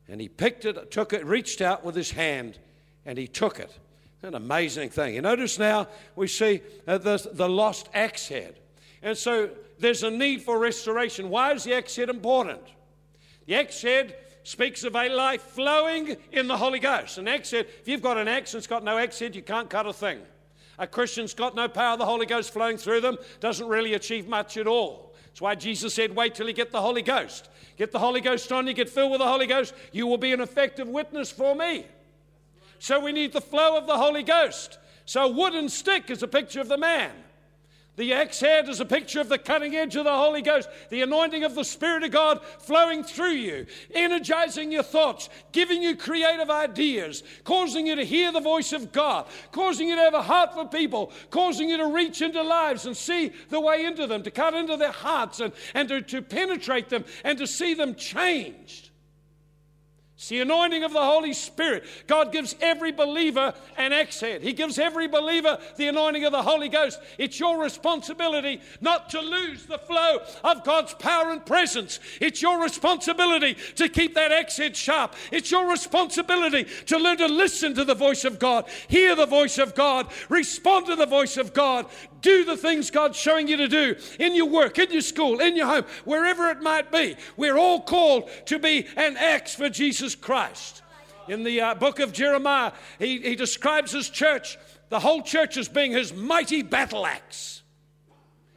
and 0.07 0.21
he 0.21 0.29
picked 0.29 0.65
it, 0.65 0.91
took 0.91 1.13
it, 1.13 1.25
reached 1.25 1.61
out 1.61 1.83
with 1.83 1.95
his 1.95 2.11
hand, 2.11 2.59
and 3.05 3.17
he 3.17 3.27
took 3.27 3.59
it. 3.59 3.71
An 4.21 4.33
amazing 4.33 4.89
thing. 4.89 5.13
You 5.13 5.21
notice 5.21 5.59
now 5.59 5.87
we 6.15 6.27
see 6.27 6.61
uh, 6.87 6.97
the, 6.97 7.29
the 7.33 7.47
lost 7.47 7.89
axe 7.93 8.27
head. 8.27 8.59
And 9.03 9.15
so 9.15 9.51
there's 9.79 10.03
a 10.03 10.11
need 10.11 10.41
for 10.41 10.57
restoration. 10.57 11.29
Why 11.29 11.53
is 11.53 11.63
the 11.63 11.71
head 11.71 12.09
important? 12.09 12.61
The 13.47 13.53
head 13.53 14.15
speaks 14.43 14.83
of 14.83 14.95
a 14.95 15.09
life 15.09 15.41
flowing 15.41 16.17
in 16.31 16.47
the 16.47 16.57
Holy 16.57 16.79
Ghost. 16.79 17.17
An 17.17 17.27
head, 17.27 17.45
if 17.51 17.87
you've 17.87 18.01
got 18.01 18.17
an 18.17 18.27
axe 18.27 18.53
and 18.53 18.59
it's 18.59 18.67
got 18.67 18.83
no 18.83 18.97
head, 18.97 19.35
you 19.35 19.41
can't 19.41 19.69
cut 19.69 19.85
a 19.85 19.93
thing. 19.93 20.19
A 20.77 20.85
Christian's 20.85 21.33
got 21.33 21.55
no 21.55 21.67
power 21.67 21.97
the 21.97 22.05
Holy 22.05 22.25
Ghost 22.25 22.51
flowing 22.51 22.77
through 22.77 23.01
them, 23.01 23.17
doesn't 23.39 23.67
really 23.67 23.93
achieve 23.93 24.27
much 24.27 24.57
at 24.57 24.67
all. 24.67 25.13
That's 25.27 25.41
why 25.41 25.55
Jesus 25.55 25.93
said, 25.93 26.15
wait 26.15 26.35
till 26.35 26.47
you 26.47 26.53
get 26.53 26.71
the 26.71 26.81
Holy 26.81 27.01
Ghost. 27.01 27.49
Get 27.77 27.91
the 27.91 27.99
Holy 27.99 28.21
Ghost 28.21 28.51
on 28.51 28.67
you, 28.67 28.73
get 28.73 28.89
filled 28.89 29.11
with 29.11 29.19
the 29.19 29.27
Holy 29.27 29.47
Ghost, 29.47 29.73
you 29.91 30.07
will 30.07 30.17
be 30.17 30.31
an 30.31 30.41
effective 30.41 30.87
witness 30.87 31.31
for 31.31 31.55
me. 31.55 31.85
So 32.79 32.99
we 32.99 33.11
need 33.11 33.33
the 33.33 33.41
flow 33.41 33.77
of 33.77 33.87
the 33.87 33.97
Holy 33.97 34.23
Ghost. 34.23 34.79
So, 35.05 35.27
wooden 35.27 35.69
stick 35.69 36.09
is 36.09 36.23
a 36.23 36.27
picture 36.27 36.61
of 36.61 36.67
the 36.67 36.77
man. 36.77 37.11
The 37.95 38.11
axe 38.11 38.41
head 38.41 38.67
is 38.67 38.81
a 38.81 38.85
picture 38.85 39.21
of 39.21 39.29
the 39.29 39.37
cutting 39.37 39.75
edge 39.75 39.95
of 39.95 40.03
the 40.03 40.15
Holy 40.15 40.41
Ghost, 40.41 40.67
the 40.89 41.01
anointing 41.01 41.45
of 41.45 41.55
the 41.55 41.63
Spirit 41.63 42.03
of 42.03 42.11
God 42.11 42.41
flowing 42.59 43.03
through 43.03 43.31
you, 43.31 43.65
energizing 43.93 44.71
your 44.71 44.83
thoughts, 44.83 45.29
giving 45.53 45.81
you 45.81 45.95
creative 45.95 46.49
ideas, 46.49 47.23
causing 47.45 47.87
you 47.87 47.95
to 47.95 48.03
hear 48.03 48.33
the 48.33 48.41
voice 48.41 48.73
of 48.73 48.91
God, 48.91 49.27
causing 49.53 49.87
you 49.87 49.95
to 49.95 50.01
have 50.01 50.13
a 50.13 50.21
heart 50.21 50.53
for 50.53 50.67
people, 50.67 51.13
causing 51.29 51.69
you 51.69 51.77
to 51.77 51.87
reach 51.87 52.21
into 52.21 52.41
lives 52.41 52.85
and 52.85 52.97
see 52.97 53.31
the 53.49 53.61
way 53.61 53.85
into 53.85 54.07
them, 54.07 54.23
to 54.23 54.31
cut 54.31 54.53
into 54.53 54.75
their 54.75 54.91
hearts 54.91 55.39
and, 55.39 55.53
and 55.73 55.87
to, 55.87 56.01
to 56.01 56.21
penetrate 56.21 56.89
them 56.89 57.05
and 57.23 57.37
to 57.37 57.47
see 57.47 57.73
them 57.73 57.95
changed. 57.95 58.84
It's 60.15 60.29
the 60.29 60.39
anointing 60.39 60.83
of 60.85 60.93
the 60.93 61.03
Holy 61.03 61.33
Spirit. 61.33 61.83
God 62.07 62.31
gives 62.31 62.55
every 62.61 62.93
believer 62.93 63.53
an 63.77 63.91
axe 63.91 64.21
head. 64.21 64.41
He 64.41 64.53
gives 64.53 64.79
every 64.79 65.09
believer 65.09 65.59
the 65.75 65.89
anointing 65.89 66.23
of 66.23 66.31
the 66.31 66.41
Holy 66.41 66.69
Ghost. 66.69 67.01
It's 67.17 67.37
your 67.37 67.61
responsibility 67.61 68.61
not 68.79 69.09
to 69.09 69.19
lose 69.19 69.65
the 69.65 69.77
flow 69.77 70.19
of 70.45 70.63
God's 70.63 70.93
power 70.93 71.31
and 71.31 71.45
presence. 71.45 71.99
It's 72.21 72.41
your 72.41 72.63
responsibility 72.63 73.57
to 73.75 73.89
keep 73.89 74.15
that 74.15 74.31
axe 74.31 74.55
head 74.55 74.77
sharp. 74.77 75.15
It's 75.33 75.51
your 75.51 75.69
responsibility 75.69 76.65
to 76.85 76.97
learn 76.97 77.17
to 77.17 77.27
listen 77.27 77.75
to 77.75 77.83
the 77.83 77.93
voice 77.93 78.23
of 78.23 78.39
God, 78.39 78.69
hear 78.87 79.17
the 79.17 79.25
voice 79.25 79.57
of 79.57 79.75
God, 79.75 80.07
respond 80.29 80.85
to 80.85 80.95
the 80.95 81.05
voice 81.05 81.35
of 81.35 81.53
God, 81.53 81.87
do 82.25 82.43
the 82.43 82.57
things 82.57 82.89
God's 82.89 83.17
showing 83.17 83.47
you 83.47 83.55
to 83.57 83.67
do 83.67 83.95
in 84.19 84.33
your 84.33 84.47
work, 84.47 84.79
in 84.79 84.91
your 84.91 85.01
school, 85.01 85.39
in 85.39 85.55
your 85.55 85.67
home, 85.67 85.85
wherever 86.05 86.49
it 86.49 86.59
might 86.59 86.91
be. 86.91 87.15
We're 87.37 87.57
all 87.57 87.81
called 87.81 88.29
to 88.47 88.57
be 88.57 88.87
an 88.97 89.15
axe 89.15 89.53
for 89.53 89.69
Jesus 89.69 90.15
Christ. 90.15 90.81
In 91.27 91.43
the 91.43 91.61
uh, 91.61 91.75
book 91.75 91.99
of 91.99 92.11
Jeremiah, 92.11 92.71
he, 92.97 93.19
he 93.19 93.35
describes 93.35 93.91
his 93.91 94.09
church, 94.09 94.57
the 94.89 94.99
whole 94.99 95.21
church, 95.21 95.55
as 95.55 95.67
being 95.67 95.91
his 95.91 96.13
mighty 96.13 96.63
battle 96.63 97.05
axe. 97.05 97.61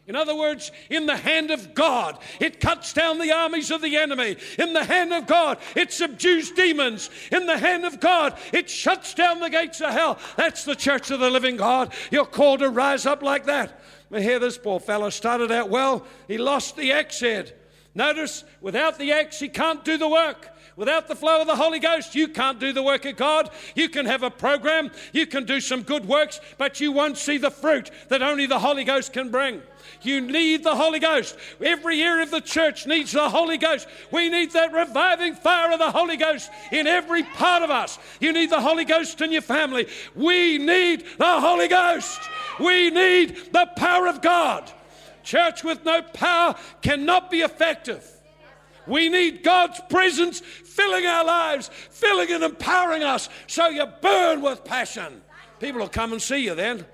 In 0.08 0.16
other 0.16 0.34
words, 0.34 0.72
in 0.88 1.04
the 1.04 1.18
hand 1.18 1.50
of 1.50 1.74
God, 1.74 2.18
it 2.40 2.60
cuts 2.60 2.94
down 2.94 3.18
the 3.18 3.30
armies 3.30 3.70
of 3.70 3.82
the 3.82 3.98
enemy. 3.98 4.38
In 4.58 4.72
the 4.72 4.84
hand 4.84 5.12
of 5.12 5.26
God, 5.26 5.58
it 5.76 5.92
subdues 5.92 6.50
demons. 6.50 7.10
In 7.30 7.44
the 7.44 7.58
hand 7.58 7.84
of 7.84 8.00
God, 8.00 8.38
it 8.50 8.70
shuts 8.70 9.12
down 9.12 9.40
the 9.40 9.50
gates 9.50 9.82
of 9.82 9.92
hell. 9.92 10.18
That's 10.38 10.64
the 10.64 10.74
church 10.74 11.10
of 11.10 11.20
the 11.20 11.28
living 11.28 11.58
God. 11.58 11.92
You're 12.10 12.24
called 12.24 12.60
to 12.60 12.70
rise 12.70 13.04
up 13.04 13.22
like 13.22 13.44
that. 13.44 13.82
But 14.10 14.22
here, 14.22 14.38
this 14.38 14.56
poor 14.56 14.80
fellow 14.80 15.10
started 15.10 15.52
out 15.52 15.68
well. 15.68 16.06
He 16.26 16.38
lost 16.38 16.76
the 16.76 16.92
axe 16.92 17.20
head. 17.20 17.54
Notice, 17.94 18.44
without 18.62 18.98
the 18.98 19.12
axe, 19.12 19.38
he 19.38 19.50
can't 19.50 19.84
do 19.84 19.98
the 19.98 20.08
work. 20.08 20.48
Without 20.78 21.08
the 21.08 21.16
flow 21.16 21.40
of 21.40 21.48
the 21.48 21.56
Holy 21.56 21.80
Ghost, 21.80 22.14
you 22.14 22.28
can't 22.28 22.60
do 22.60 22.72
the 22.72 22.84
work 22.84 23.04
of 23.04 23.16
God. 23.16 23.50
You 23.74 23.88
can 23.88 24.06
have 24.06 24.22
a 24.22 24.30
program, 24.30 24.92
you 25.12 25.26
can 25.26 25.44
do 25.44 25.60
some 25.60 25.82
good 25.82 26.06
works, 26.06 26.40
but 26.56 26.78
you 26.78 26.92
won't 26.92 27.18
see 27.18 27.36
the 27.36 27.50
fruit 27.50 27.90
that 28.10 28.22
only 28.22 28.46
the 28.46 28.60
Holy 28.60 28.84
Ghost 28.84 29.12
can 29.12 29.28
bring. 29.28 29.60
You 30.02 30.20
need 30.20 30.62
the 30.62 30.76
Holy 30.76 31.00
Ghost. 31.00 31.36
Every 31.60 32.00
area 32.00 32.22
of 32.22 32.30
the 32.30 32.40
church 32.40 32.86
needs 32.86 33.10
the 33.10 33.28
Holy 33.28 33.58
Ghost. 33.58 33.88
We 34.12 34.28
need 34.28 34.52
that 34.52 34.72
reviving 34.72 35.34
fire 35.34 35.72
of 35.72 35.80
the 35.80 35.90
Holy 35.90 36.16
Ghost 36.16 36.48
in 36.70 36.86
every 36.86 37.24
part 37.24 37.64
of 37.64 37.70
us. 37.70 37.98
You 38.20 38.32
need 38.32 38.50
the 38.50 38.60
Holy 38.60 38.84
Ghost 38.84 39.20
in 39.20 39.32
your 39.32 39.42
family. 39.42 39.88
We 40.14 40.58
need 40.58 41.04
the 41.18 41.40
Holy 41.40 41.66
Ghost. 41.66 42.20
We 42.60 42.90
need 42.90 43.52
the 43.52 43.68
power 43.76 44.06
of 44.06 44.22
God. 44.22 44.70
Church 45.24 45.64
with 45.64 45.84
no 45.84 46.02
power 46.02 46.54
cannot 46.82 47.32
be 47.32 47.40
effective. 47.40 48.17
We 48.88 49.08
need 49.08 49.42
God's 49.42 49.80
presence 49.88 50.40
filling 50.40 51.06
our 51.06 51.24
lives, 51.24 51.70
filling 51.90 52.30
and 52.32 52.42
empowering 52.42 53.02
us 53.02 53.28
so 53.46 53.68
you 53.68 53.86
burn 54.00 54.40
with 54.40 54.64
passion. 54.64 55.22
People 55.60 55.80
will 55.80 55.88
come 55.88 56.12
and 56.12 56.22
see 56.22 56.38
you 56.38 56.54
then. 56.54 56.86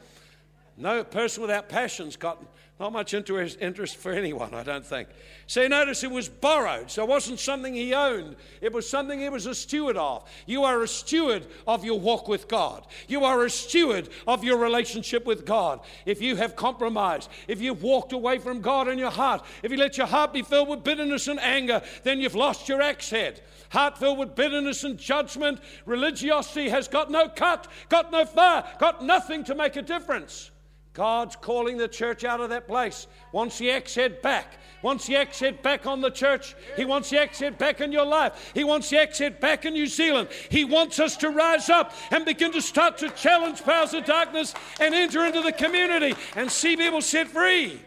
No 0.76 1.04
person 1.04 1.42
without 1.42 1.68
passion's 1.68 2.16
got 2.16 2.42
not 2.84 2.92
much 2.92 3.14
interest, 3.14 3.56
interest 3.62 3.96
for 3.96 4.12
anyone, 4.12 4.52
I 4.52 4.62
don't 4.62 4.84
think. 4.84 5.08
So 5.46 5.66
notice 5.66 6.04
it 6.04 6.10
was 6.10 6.28
borrowed, 6.28 6.90
so 6.90 7.02
it 7.02 7.08
wasn't 7.08 7.40
something 7.40 7.72
he 7.72 7.94
owned. 7.94 8.36
It 8.60 8.74
was 8.74 8.86
something 8.86 9.20
he 9.20 9.30
was 9.30 9.46
a 9.46 9.54
steward 9.54 9.96
of. 9.96 10.28
You 10.44 10.64
are 10.64 10.82
a 10.82 10.88
steward 10.88 11.46
of 11.66 11.82
your 11.82 11.98
walk 11.98 12.28
with 12.28 12.46
God. 12.46 12.86
You 13.08 13.24
are 13.24 13.42
a 13.42 13.48
steward 13.48 14.10
of 14.26 14.44
your 14.44 14.58
relationship 14.58 15.24
with 15.24 15.46
God. 15.46 15.80
If 16.04 16.20
you 16.20 16.36
have 16.36 16.56
compromised, 16.56 17.30
if 17.48 17.58
you've 17.58 17.82
walked 17.82 18.12
away 18.12 18.36
from 18.36 18.60
God 18.60 18.88
in 18.88 18.98
your 18.98 19.10
heart, 19.10 19.46
if 19.62 19.70
you 19.70 19.78
let 19.78 19.96
your 19.96 20.06
heart 20.06 20.34
be 20.34 20.42
filled 20.42 20.68
with 20.68 20.84
bitterness 20.84 21.26
and 21.26 21.40
anger, 21.40 21.80
then 22.02 22.20
you've 22.20 22.34
lost 22.34 22.68
your 22.68 22.82
axe 22.82 23.08
head. 23.08 23.40
Heart 23.70 23.96
filled 23.96 24.18
with 24.18 24.34
bitterness 24.34 24.84
and 24.84 24.98
judgment, 24.98 25.58
religiosity 25.86 26.68
has 26.68 26.86
got 26.86 27.10
no 27.10 27.30
cut, 27.30 27.66
got 27.88 28.12
no 28.12 28.26
fire, 28.26 28.62
got 28.78 29.02
nothing 29.02 29.42
to 29.44 29.54
make 29.54 29.76
a 29.76 29.82
difference. 29.82 30.50
God's 30.94 31.34
calling 31.34 31.76
the 31.76 31.88
church 31.88 32.22
out 32.22 32.40
of 32.40 32.50
that 32.50 32.68
place. 32.68 33.08
Wants 33.32 33.58
the 33.58 33.66
head 33.66 34.22
back. 34.22 34.54
Wants 34.80 35.06
the 35.08 35.14
head 35.14 35.60
back 35.60 35.86
on 35.86 36.00
the 36.00 36.10
church. 36.10 36.54
He 36.76 36.84
wants 36.84 37.10
the 37.10 37.16
head 37.26 37.58
back 37.58 37.80
in 37.80 37.90
your 37.90 38.06
life. 38.06 38.52
He 38.54 38.62
wants 38.62 38.90
the 38.90 38.96
head 38.98 39.40
back 39.40 39.64
in 39.64 39.74
New 39.74 39.88
Zealand. 39.88 40.28
He 40.50 40.64
wants 40.64 41.00
us 41.00 41.16
to 41.18 41.30
rise 41.30 41.68
up 41.68 41.92
and 42.12 42.24
begin 42.24 42.52
to 42.52 42.62
start 42.62 42.98
to 42.98 43.10
challenge 43.10 43.64
powers 43.64 43.92
of 43.92 44.04
darkness 44.04 44.54
and 44.80 44.94
enter 44.94 45.26
into 45.26 45.42
the 45.42 45.50
community 45.50 46.14
and 46.36 46.50
see 46.50 46.76
people 46.76 47.02
set 47.02 47.26
free. 47.26 47.80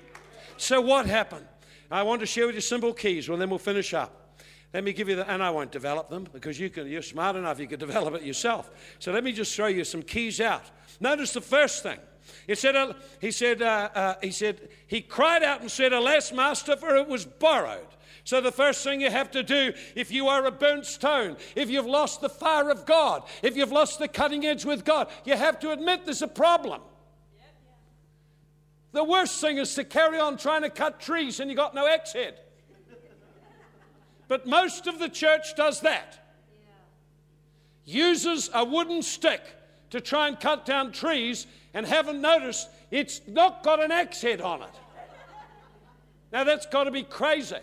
So, 0.57 0.81
what 0.81 1.05
happened? 1.05 1.47
I 1.89 2.03
want 2.03 2.19
to 2.19 2.25
share 2.25 2.45
with 2.45 2.55
you 2.55 2.61
simple 2.61 2.93
keys, 2.93 3.29
well, 3.29 3.37
then 3.37 3.49
we'll 3.49 3.59
finish 3.59 3.93
up. 3.93 4.35
Let 4.73 4.83
me 4.83 4.91
give 4.91 5.07
you 5.07 5.15
the, 5.15 5.29
and 5.31 5.41
I 5.41 5.49
won't 5.49 5.71
develop 5.71 6.09
them 6.09 6.27
because 6.33 6.59
you 6.59 6.69
can, 6.69 6.87
you're 6.87 7.01
smart 7.01 7.37
enough, 7.37 7.57
you 7.57 7.67
can 7.67 7.79
develop 7.87 8.15
it 8.15 8.23
yourself. 8.23 8.69
So 8.99 9.13
let 9.13 9.23
me 9.23 9.31
just 9.31 9.55
throw 9.55 9.67
you 9.67 9.85
some 9.85 10.01
keys 10.01 10.41
out. 10.41 10.63
Notice 10.99 11.31
the 11.31 11.41
first 11.41 11.83
thing 11.83 11.99
he 12.45 12.55
said, 12.55 12.75
uh, 12.75 12.93
he, 13.19 13.31
said, 13.31 13.61
uh, 13.61 13.89
uh, 13.93 14.15
he 14.21 14.31
said, 14.31 14.69
he 14.87 15.01
cried 15.01 15.43
out 15.43 15.61
and 15.61 15.71
said, 15.71 15.93
Alas, 15.93 16.31
master, 16.31 16.75
for 16.75 16.95
it 16.95 17.07
was 17.07 17.25
borrowed. 17.25 17.87
So, 18.23 18.41
the 18.41 18.51
first 18.51 18.83
thing 18.83 18.99
you 18.99 19.09
have 19.09 19.31
to 19.31 19.43
do, 19.43 19.71
if 19.95 20.11
you 20.11 20.27
are 20.27 20.45
a 20.45 20.51
burnt 20.51 20.85
stone, 20.85 21.37
if 21.55 21.69
you've 21.69 21.85
lost 21.85 22.19
the 22.19 22.27
fire 22.29 22.69
of 22.69 22.85
God, 22.85 23.23
if 23.41 23.55
you've 23.55 23.71
lost 23.71 23.99
the 23.99 24.07
cutting 24.09 24.45
edge 24.45 24.65
with 24.65 24.83
God, 24.83 25.07
you 25.23 25.37
have 25.37 25.59
to 25.61 25.71
admit 25.71 26.03
there's 26.03 26.21
a 26.21 26.27
problem. 26.27 26.81
The 28.91 29.03
worst 29.03 29.39
thing 29.39 29.57
is 29.57 29.75
to 29.75 29.83
carry 29.83 30.19
on 30.19 30.37
trying 30.37 30.63
to 30.63 30.69
cut 30.69 30.99
trees 30.99 31.39
and 31.39 31.49
you 31.49 31.55
got 31.55 31.75
no 31.75 31.87
axe 31.87 32.13
head. 32.13 32.39
But 34.27 34.45
most 34.45 34.87
of 34.87 34.99
the 34.99 35.07
church 35.07 35.55
does 35.55 35.81
that. 35.81 36.19
Uses 37.85 38.49
a 38.53 38.65
wooden 38.65 39.01
stick 39.01 39.41
to 39.89 40.01
try 40.01 40.27
and 40.27 40.39
cut 40.39 40.65
down 40.65 40.91
trees 40.91 41.47
and 41.73 41.85
haven't 41.85 42.21
noticed 42.21 42.69
it's 42.91 43.21
not 43.27 43.63
got 43.63 43.81
an 43.81 43.91
axe 43.91 44.21
head 44.21 44.41
on 44.41 44.61
it. 44.61 44.75
Now 46.31 46.43
that's 46.43 46.65
got 46.65 46.85
to 46.85 46.91
be 46.91 47.03
crazy. 47.03 47.55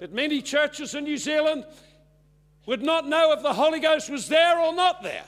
That 0.00 0.12
many 0.12 0.42
churches 0.42 0.94
in 0.94 1.04
New 1.04 1.16
Zealand 1.16 1.64
would 2.66 2.82
not 2.82 3.08
know 3.08 3.32
if 3.32 3.42
the 3.42 3.54
Holy 3.54 3.80
Ghost 3.80 4.10
was 4.10 4.28
there 4.28 4.58
or 4.58 4.74
not 4.74 5.02
there. 5.02 5.24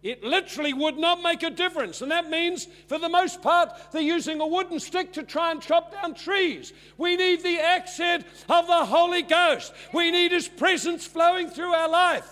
It 0.00 0.22
literally 0.22 0.72
would 0.72 0.96
not 0.96 1.22
make 1.22 1.42
a 1.42 1.50
difference. 1.50 2.02
And 2.02 2.12
that 2.12 2.30
means, 2.30 2.68
for 2.86 2.98
the 2.98 3.08
most 3.08 3.42
part, 3.42 3.72
they're 3.90 4.00
using 4.00 4.40
a 4.40 4.46
wooden 4.46 4.78
stick 4.78 5.12
to 5.14 5.24
try 5.24 5.50
and 5.50 5.60
chop 5.60 5.92
down 5.92 6.14
trees. 6.14 6.72
We 6.96 7.16
need 7.16 7.42
the 7.42 7.58
axe 7.58 7.98
head 7.98 8.24
of 8.48 8.68
the 8.68 8.84
Holy 8.84 9.22
Ghost. 9.22 9.72
We 9.92 10.12
need 10.12 10.30
His 10.30 10.46
presence 10.46 11.04
flowing 11.04 11.50
through 11.50 11.72
our 11.72 11.88
life. 11.88 12.30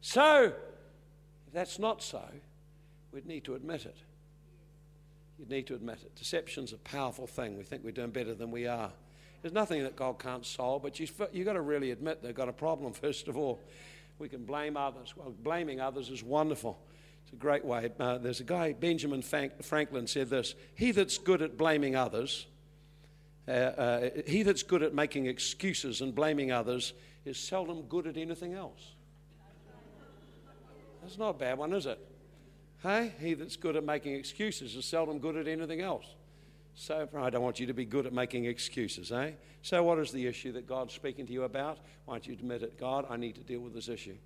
So, 0.00 0.54
if 1.52 1.56
that's 1.56 1.78
not 1.78 2.02
so, 2.02 2.22
we'd 3.12 3.26
need 3.26 3.44
to 3.44 3.54
admit 3.54 3.84
it. 3.84 3.96
You'd 5.38 5.50
need 5.50 5.66
to 5.66 5.74
admit 5.74 5.98
it. 6.02 6.16
Deception's 6.16 6.72
a 6.72 6.78
powerful 6.78 7.26
thing. 7.26 7.58
We 7.58 7.62
think 7.62 7.84
we're 7.84 7.90
doing 7.90 8.08
better 8.08 8.32
than 8.32 8.50
we 8.50 8.66
are. 8.66 8.90
There's 9.42 9.52
nothing 9.52 9.82
that 9.82 9.94
God 9.94 10.18
can't 10.18 10.46
solve, 10.46 10.82
but 10.82 10.98
you've, 10.98 11.14
got 11.18 11.52
to 11.52 11.60
really 11.60 11.90
admit 11.90 12.22
they've 12.22 12.34
got 12.34 12.48
a 12.48 12.54
problem, 12.54 12.92
first 12.94 13.28
of 13.28 13.36
all. 13.36 13.60
We 14.18 14.30
can 14.30 14.46
blame 14.46 14.78
others. 14.78 15.12
Well, 15.14 15.34
blaming 15.42 15.78
others 15.78 16.08
is 16.08 16.22
wonderful. 16.22 16.78
It's 17.24 17.34
a 17.34 17.36
great 17.36 17.66
way. 17.66 17.90
Uh, 18.00 18.16
there's 18.16 18.40
a 18.40 18.44
guy, 18.44 18.72
Benjamin 18.72 19.20
Franklin, 19.20 20.06
said 20.06 20.30
this 20.30 20.54
He 20.74 20.90
that's 20.90 21.18
good 21.18 21.42
at 21.42 21.58
blaming 21.58 21.96
others, 21.96 22.46
uh, 23.46 23.50
uh, 23.50 24.10
he 24.26 24.42
that's 24.42 24.62
good 24.62 24.82
at 24.82 24.94
making 24.94 25.26
excuses 25.26 26.00
and 26.00 26.14
blaming 26.14 26.50
others, 26.50 26.94
is 27.26 27.36
seldom 27.36 27.82
good 27.82 28.06
at 28.06 28.16
anything 28.16 28.54
else. 28.54 28.94
That's 31.02 31.18
not 31.18 31.30
a 31.30 31.38
bad 31.38 31.58
one, 31.58 31.72
is 31.72 31.86
it? 31.86 31.98
Hey, 32.82 33.12
he 33.20 33.34
that's 33.34 33.56
good 33.56 33.76
at 33.76 33.84
making 33.84 34.14
excuses 34.14 34.74
is 34.74 34.84
seldom 34.84 35.18
good 35.18 35.36
at 35.36 35.46
anything 35.46 35.80
else. 35.80 36.06
So 36.74 37.08
I 37.16 37.30
don't 37.30 37.42
want 37.42 37.60
you 37.60 37.66
to 37.66 37.74
be 37.74 37.84
good 37.84 38.06
at 38.06 38.12
making 38.12 38.46
excuses, 38.46 39.12
eh? 39.12 39.32
So 39.62 39.82
what 39.82 39.98
is 39.98 40.10
the 40.10 40.26
issue 40.26 40.52
that 40.52 40.66
God's 40.66 40.94
speaking 40.94 41.26
to 41.26 41.32
you 41.32 41.44
about? 41.44 41.78
Why 42.06 42.14
don't 42.14 42.26
you 42.26 42.32
admit 42.32 42.62
it? 42.62 42.78
God, 42.78 43.06
I 43.10 43.16
need 43.16 43.34
to 43.34 43.42
deal 43.42 43.60
with 43.60 43.74
this 43.74 43.88
issue. 43.88 44.16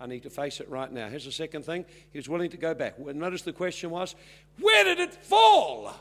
I 0.00 0.06
need 0.06 0.22
to 0.24 0.30
face 0.30 0.60
it 0.60 0.68
right 0.68 0.90
now. 0.90 1.08
Here's 1.08 1.26
the 1.26 1.32
second 1.32 1.64
thing. 1.64 1.84
He 2.12 2.18
was 2.18 2.28
willing 2.28 2.50
to 2.50 2.56
go 2.56 2.74
back. 2.74 2.98
Notice 2.98 3.42
the 3.42 3.52
question 3.52 3.90
was, 3.90 4.14
where 4.58 4.84
did 4.84 4.98
it 4.98 5.14
fall? 5.14 5.94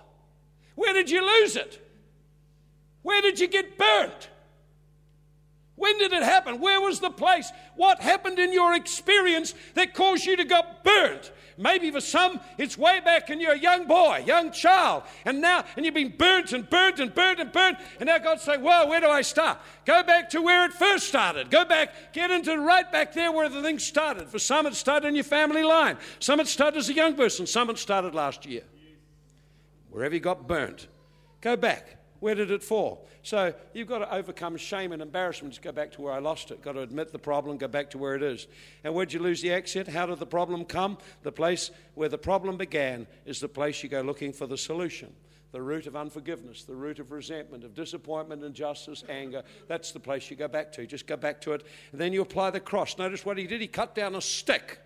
Where 0.75 0.93
did 0.93 1.09
you 1.09 1.25
lose 1.25 1.55
it? 1.55 1.85
Where 3.01 3.21
did 3.21 3.39
you 3.39 3.47
get 3.47 3.77
burnt? 3.77 4.29
When 5.79 5.97
did 5.97 6.11
it 6.11 6.23
happen? 6.23 6.59
Where 6.59 6.81
was 6.81 6.99
the 6.99 7.09
place? 7.09 7.53
What 7.77 8.01
happened 8.01 8.37
in 8.37 8.51
your 8.51 8.75
experience 8.75 9.53
that 9.75 9.93
caused 9.93 10.25
you 10.25 10.35
to 10.35 10.43
get 10.43 10.83
burnt? 10.83 11.31
Maybe 11.57 11.89
for 11.89 12.01
some, 12.01 12.41
it's 12.57 12.77
way 12.77 12.99
back 12.99 13.29
and 13.29 13.41
you're 13.41 13.53
a 13.53 13.57
young 13.57 13.87
boy, 13.87 14.23
young 14.27 14.51
child, 14.51 15.03
and 15.23 15.39
now, 15.39 15.63
and 15.77 15.85
you've 15.85 15.93
been 15.93 16.13
burnt 16.17 16.51
and 16.51 16.69
burnt 16.69 16.99
and 16.99 17.15
burnt 17.15 17.39
and 17.39 17.53
burnt, 17.53 17.77
and 18.01 18.07
now 18.07 18.17
God's 18.17 18.41
saying, 18.41 18.61
well, 18.61 18.89
where 18.89 18.99
do 18.99 19.07
I 19.07 19.21
start? 19.21 19.57
Go 19.85 20.03
back 20.03 20.29
to 20.31 20.41
where 20.41 20.65
it 20.65 20.73
first 20.73 21.07
started. 21.07 21.49
Go 21.49 21.63
back, 21.63 22.11
get 22.11 22.29
into 22.29 22.57
right 22.57 22.89
back 22.91 23.13
there 23.13 23.31
where 23.31 23.47
the 23.47 23.61
thing 23.61 23.79
started. 23.79 24.27
For 24.27 24.39
some, 24.39 24.67
it 24.67 24.75
started 24.75 25.07
in 25.07 25.15
your 25.15 25.23
family 25.23 25.63
line. 25.63 25.97
Some, 26.19 26.41
it 26.41 26.47
started 26.47 26.79
as 26.79 26.89
a 26.89 26.93
young 26.93 27.15
person. 27.15 27.47
Some, 27.47 27.69
it 27.69 27.77
started 27.77 28.13
last 28.13 28.45
year. 28.45 28.63
Wherever 29.89 30.13
you 30.13 30.19
got 30.19 30.45
burnt, 30.45 30.87
go 31.39 31.55
back. 31.55 31.98
Where 32.19 32.35
did 32.35 32.51
it 32.51 32.63
fall? 32.63 33.07
So 33.23 33.53
you've 33.73 33.87
got 33.87 33.99
to 33.99 34.13
overcome 34.13 34.57
shame 34.57 34.91
and 34.91 35.01
embarrassment. 35.01 35.53
Just 35.53 35.61
go 35.61 35.71
back 35.71 35.91
to 35.93 36.01
where 36.01 36.13
I 36.13 36.19
lost 36.19 36.51
it. 36.51 36.61
Got 36.61 36.73
to 36.73 36.81
admit 36.81 37.11
the 37.11 37.19
problem, 37.19 37.57
go 37.57 37.67
back 37.67 37.89
to 37.91 37.97
where 37.97 38.15
it 38.15 38.23
is. 38.23 38.47
And 38.83 38.93
where'd 38.93 39.13
you 39.13 39.19
lose 39.19 39.41
the 39.41 39.53
axe 39.53 39.73
head? 39.73 39.87
How 39.87 40.05
did 40.05 40.19
the 40.19 40.25
problem 40.25 40.65
come? 40.65 40.97
The 41.23 41.31
place 41.31 41.71
where 41.95 42.09
the 42.09 42.17
problem 42.17 42.57
began 42.57 43.07
is 43.25 43.39
the 43.39 43.47
place 43.47 43.83
you 43.83 43.89
go 43.89 44.01
looking 44.01 44.33
for 44.33 44.47
the 44.47 44.57
solution. 44.57 45.13
The 45.51 45.61
root 45.61 45.87
of 45.87 45.95
unforgiveness, 45.95 46.63
the 46.63 46.75
root 46.75 46.99
of 46.99 47.11
resentment, 47.11 47.63
of 47.63 47.73
disappointment, 47.73 48.43
injustice, 48.43 49.03
anger. 49.09 49.43
That's 49.67 49.91
the 49.91 49.99
place 49.99 50.29
you 50.29 50.35
go 50.35 50.47
back 50.47 50.71
to. 50.73 50.85
Just 50.85 51.07
go 51.07 51.17
back 51.17 51.41
to 51.41 51.53
it. 51.53 51.65
And 51.91 51.99
then 51.99 52.13
you 52.13 52.21
apply 52.21 52.51
the 52.51 52.59
cross. 52.59 52.97
Notice 52.97 53.25
what 53.25 53.37
he 53.37 53.47
did. 53.47 53.59
He 53.59 53.67
cut 53.67 53.95
down 53.95 54.13
a 54.15 54.21
stick. 54.21 54.79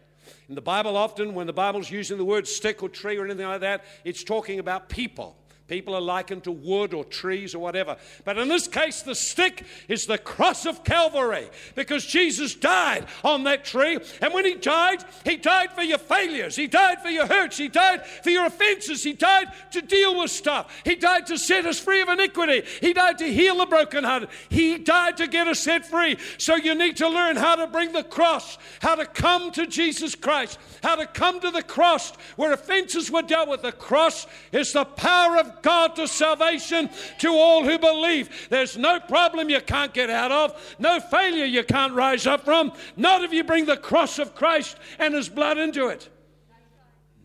In 0.48 0.56
the 0.56 0.62
Bible, 0.62 0.96
often 0.96 1.34
when 1.34 1.48
the 1.48 1.54
Bible's 1.54 1.92
using 1.92 2.18
the 2.18 2.24
word 2.24 2.48
stick 2.48 2.82
or 2.82 2.88
tree 2.88 3.18
or 3.18 3.26
anything 3.26 3.46
like 3.46 3.60
that, 3.60 3.84
it's 4.06 4.24
talking 4.24 4.60
about 4.60 4.88
people 4.88 5.36
People 5.70 5.96
are 5.96 6.02
likened 6.02 6.44
to 6.44 6.52
wood 6.52 6.94
or 6.94 7.06
trees 7.06 7.56
or 7.56 7.60
whatever. 7.60 7.96
But 8.26 8.38
in 8.38 8.50
this 8.50 8.68
case, 8.68 9.02
the 9.02 9.16
stick 9.16 9.66
is 9.88 10.06
the 10.06 10.18
cross 10.18 10.66
of 10.66 10.84
Calvary 10.84 11.48
because 11.74 12.06
Jesus 12.06 12.54
died 12.54 13.08
on 13.24 13.46
that 13.46 13.64
tree. 13.64 13.98
And 14.22 14.34
when 14.34 14.44
he 14.44 14.56
died, 14.56 15.06
he 15.24 15.38
died 15.38 15.72
for 15.72 15.82
your 15.82 16.00
failures, 16.00 16.58
he 16.58 16.68
died 16.68 17.02
for 17.02 17.08
your 17.08 17.28
hurts, 17.28 17.58
he 17.58 17.70
died 17.70 18.06
for 18.06 18.30
your 18.30 18.46
offenses, 18.46 19.06
he 19.06 19.14
died 19.14 19.48
to 19.72 19.82
deal 19.82 20.20
with 20.20 20.32
stuff, 20.32 20.82
he 20.84 20.96
died 20.96 21.28
to 21.28 21.38
set 21.38 21.66
us 21.66 21.80
free 21.80 22.02
of 22.02 22.10
iniquity, 22.10 22.64
he 22.82 22.92
died 22.92 23.18
to 23.20 23.32
heal 23.32 23.56
the 23.56 23.66
brokenhearted, 23.66 24.28
he 24.50 24.78
died 24.78 25.16
to 25.16 25.28
get 25.28 25.48
us 25.48 25.62
set 25.62 25.86
free. 25.86 26.18
So 26.38 26.56
you 26.56 26.76
need 26.76 26.98
to 26.98 27.08
learn 27.08 27.38
how 27.38 27.56
to 27.56 27.68
bring 27.68 27.94
the 27.94 28.04
cross, 28.04 28.58
how 28.82 28.96
to 28.96 29.06
come 29.06 29.52
to 29.52 29.66
Jesus 29.66 30.14
Christ, 30.14 30.60
how 30.84 30.96
to 30.96 31.08
come 31.08 31.40
to 31.40 31.52
the 31.52 31.64
cross 31.64 32.12
where 32.36 32.52
offenses 32.52 33.10
were 33.10 33.22
dealt 33.22 33.48
with. 33.48 33.62
The 33.62 33.72
cross 33.72 34.28
is 34.52 34.74
the 34.74 34.84
power 34.84 35.38
of 35.38 35.53
God 35.62 35.96
to 35.96 36.08
salvation 36.08 36.90
to 37.20 37.30
all 37.30 37.64
who 37.64 37.78
believe. 37.78 38.48
There's 38.50 38.78
no 38.78 39.00
problem 39.00 39.50
you 39.50 39.62
can't 39.62 39.94
get 39.94 40.10
out 40.10 40.32
of, 40.32 40.76
no 40.80 41.00
failure 41.00 41.46
you 41.46 41.64
can't 41.64 41.94
rise 41.94 42.28
up 42.28 42.46
from, 42.46 42.72
not 42.98 43.24
if 43.24 43.32
you 43.34 43.44
bring 43.44 43.66
the 43.66 43.78
cross 43.78 44.20
of 44.20 44.36
Christ 44.36 44.78
and 45.00 45.14
His 45.14 45.30
blood 45.30 45.58
into 45.58 45.88
it. 45.88 46.10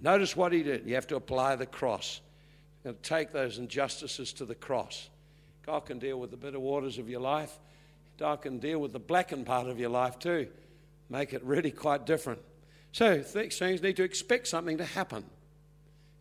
Notice 0.00 0.36
what 0.36 0.52
He 0.52 0.62
did. 0.62 0.86
You 0.86 0.94
have 0.94 1.06
to 1.08 1.16
apply 1.16 1.56
the 1.56 1.66
cross 1.66 2.20
and 2.84 3.00
take 3.02 3.32
those 3.32 3.58
injustices 3.58 4.32
to 4.34 4.44
the 4.44 4.54
cross. 4.54 5.08
God 5.66 5.80
can 5.80 5.98
deal 5.98 6.18
with 6.18 6.30
the 6.30 6.36
bitter 6.36 6.60
waters 6.60 6.98
of 6.98 7.08
your 7.08 7.20
life. 7.20 7.58
God 8.18 8.42
can 8.42 8.58
deal 8.58 8.78
with 8.78 8.92
the 8.92 8.98
blackened 8.98 9.46
part 9.46 9.66
of 9.66 9.78
your 9.78 9.90
life 9.90 10.18
too. 10.18 10.48
Make 11.10 11.32
it 11.32 11.42
really 11.44 11.70
quite 11.70 12.06
different. 12.06 12.40
So, 12.92 13.22
things 13.22 13.60
need 13.60 13.96
to 13.96 14.02
expect 14.02 14.48
something 14.48 14.78
to 14.78 14.84
happen. 14.84 15.24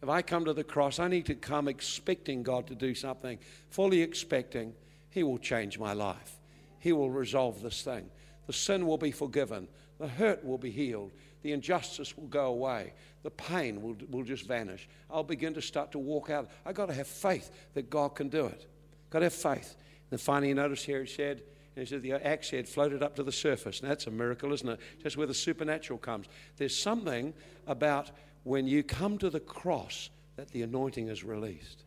If 0.01 0.09
I 0.09 0.21
come 0.21 0.45
to 0.45 0.53
the 0.53 0.63
cross, 0.63 0.99
I 0.99 1.07
need 1.07 1.25
to 1.25 1.35
come 1.35 1.67
expecting 1.67 2.43
God 2.43 2.67
to 2.67 2.75
do 2.75 2.93
something, 2.93 3.39
fully 3.69 4.01
expecting 4.01 4.73
He 5.09 5.23
will 5.23 5.39
change 5.39 5.79
my 5.79 5.93
life. 5.93 6.37
He 6.79 6.93
will 6.93 7.09
resolve 7.09 7.61
this 7.61 7.81
thing. 7.81 8.09
The 8.45 8.53
sin 8.53 8.85
will 8.85 8.97
be 8.97 9.11
forgiven. 9.11 9.67
The 9.99 10.07
hurt 10.07 10.45
will 10.45 10.59
be 10.59 10.71
healed. 10.71 11.11
The 11.41 11.51
injustice 11.51 12.15
will 12.15 12.27
go 12.27 12.47
away. 12.47 12.93
The 13.23 13.31
pain 13.31 13.81
will, 13.81 13.97
will 14.09 14.23
just 14.23 14.47
vanish. 14.47 14.87
I'll 15.09 15.23
begin 15.23 15.53
to 15.55 15.61
start 15.61 15.91
to 15.93 15.99
walk 15.99 16.29
out. 16.29 16.49
I've 16.65 16.75
got 16.75 16.87
to 16.87 16.93
have 16.93 17.07
faith 17.07 17.51
that 17.73 17.89
God 17.89 18.09
can 18.09 18.29
do 18.29 18.45
it. 18.45 18.67
Got 19.09 19.19
to 19.19 19.25
have 19.25 19.33
faith. 19.33 19.75
And 20.11 20.21
finally, 20.21 20.49
you 20.49 20.55
notice 20.55 20.83
here 20.83 21.01
it 21.01 21.09
said, 21.09 21.41
and 21.75 21.85
he 21.85 21.89
said 21.89 22.01
the 22.01 22.13
axe 22.13 22.49
head 22.49 22.67
floated 22.67 23.03
up 23.03 23.15
to 23.17 23.23
the 23.23 23.31
surface. 23.31 23.83
Now, 23.83 23.89
that's 23.89 24.07
a 24.07 24.11
miracle, 24.11 24.53
isn't 24.53 24.67
it? 24.67 24.79
Just 25.01 25.17
where 25.17 25.27
the 25.27 25.33
supernatural 25.33 25.99
comes. 25.99 26.27
There's 26.57 26.77
something 26.77 27.33
about 27.67 28.11
when 28.47 28.65
you 28.65 28.81
come 28.81 29.17
to 29.17 29.29
the 29.29 29.41
cross 29.41 30.09
that 30.37 30.51
the 30.51 30.61
anointing 30.61 31.09
is 31.09 31.21
released. 31.21 31.83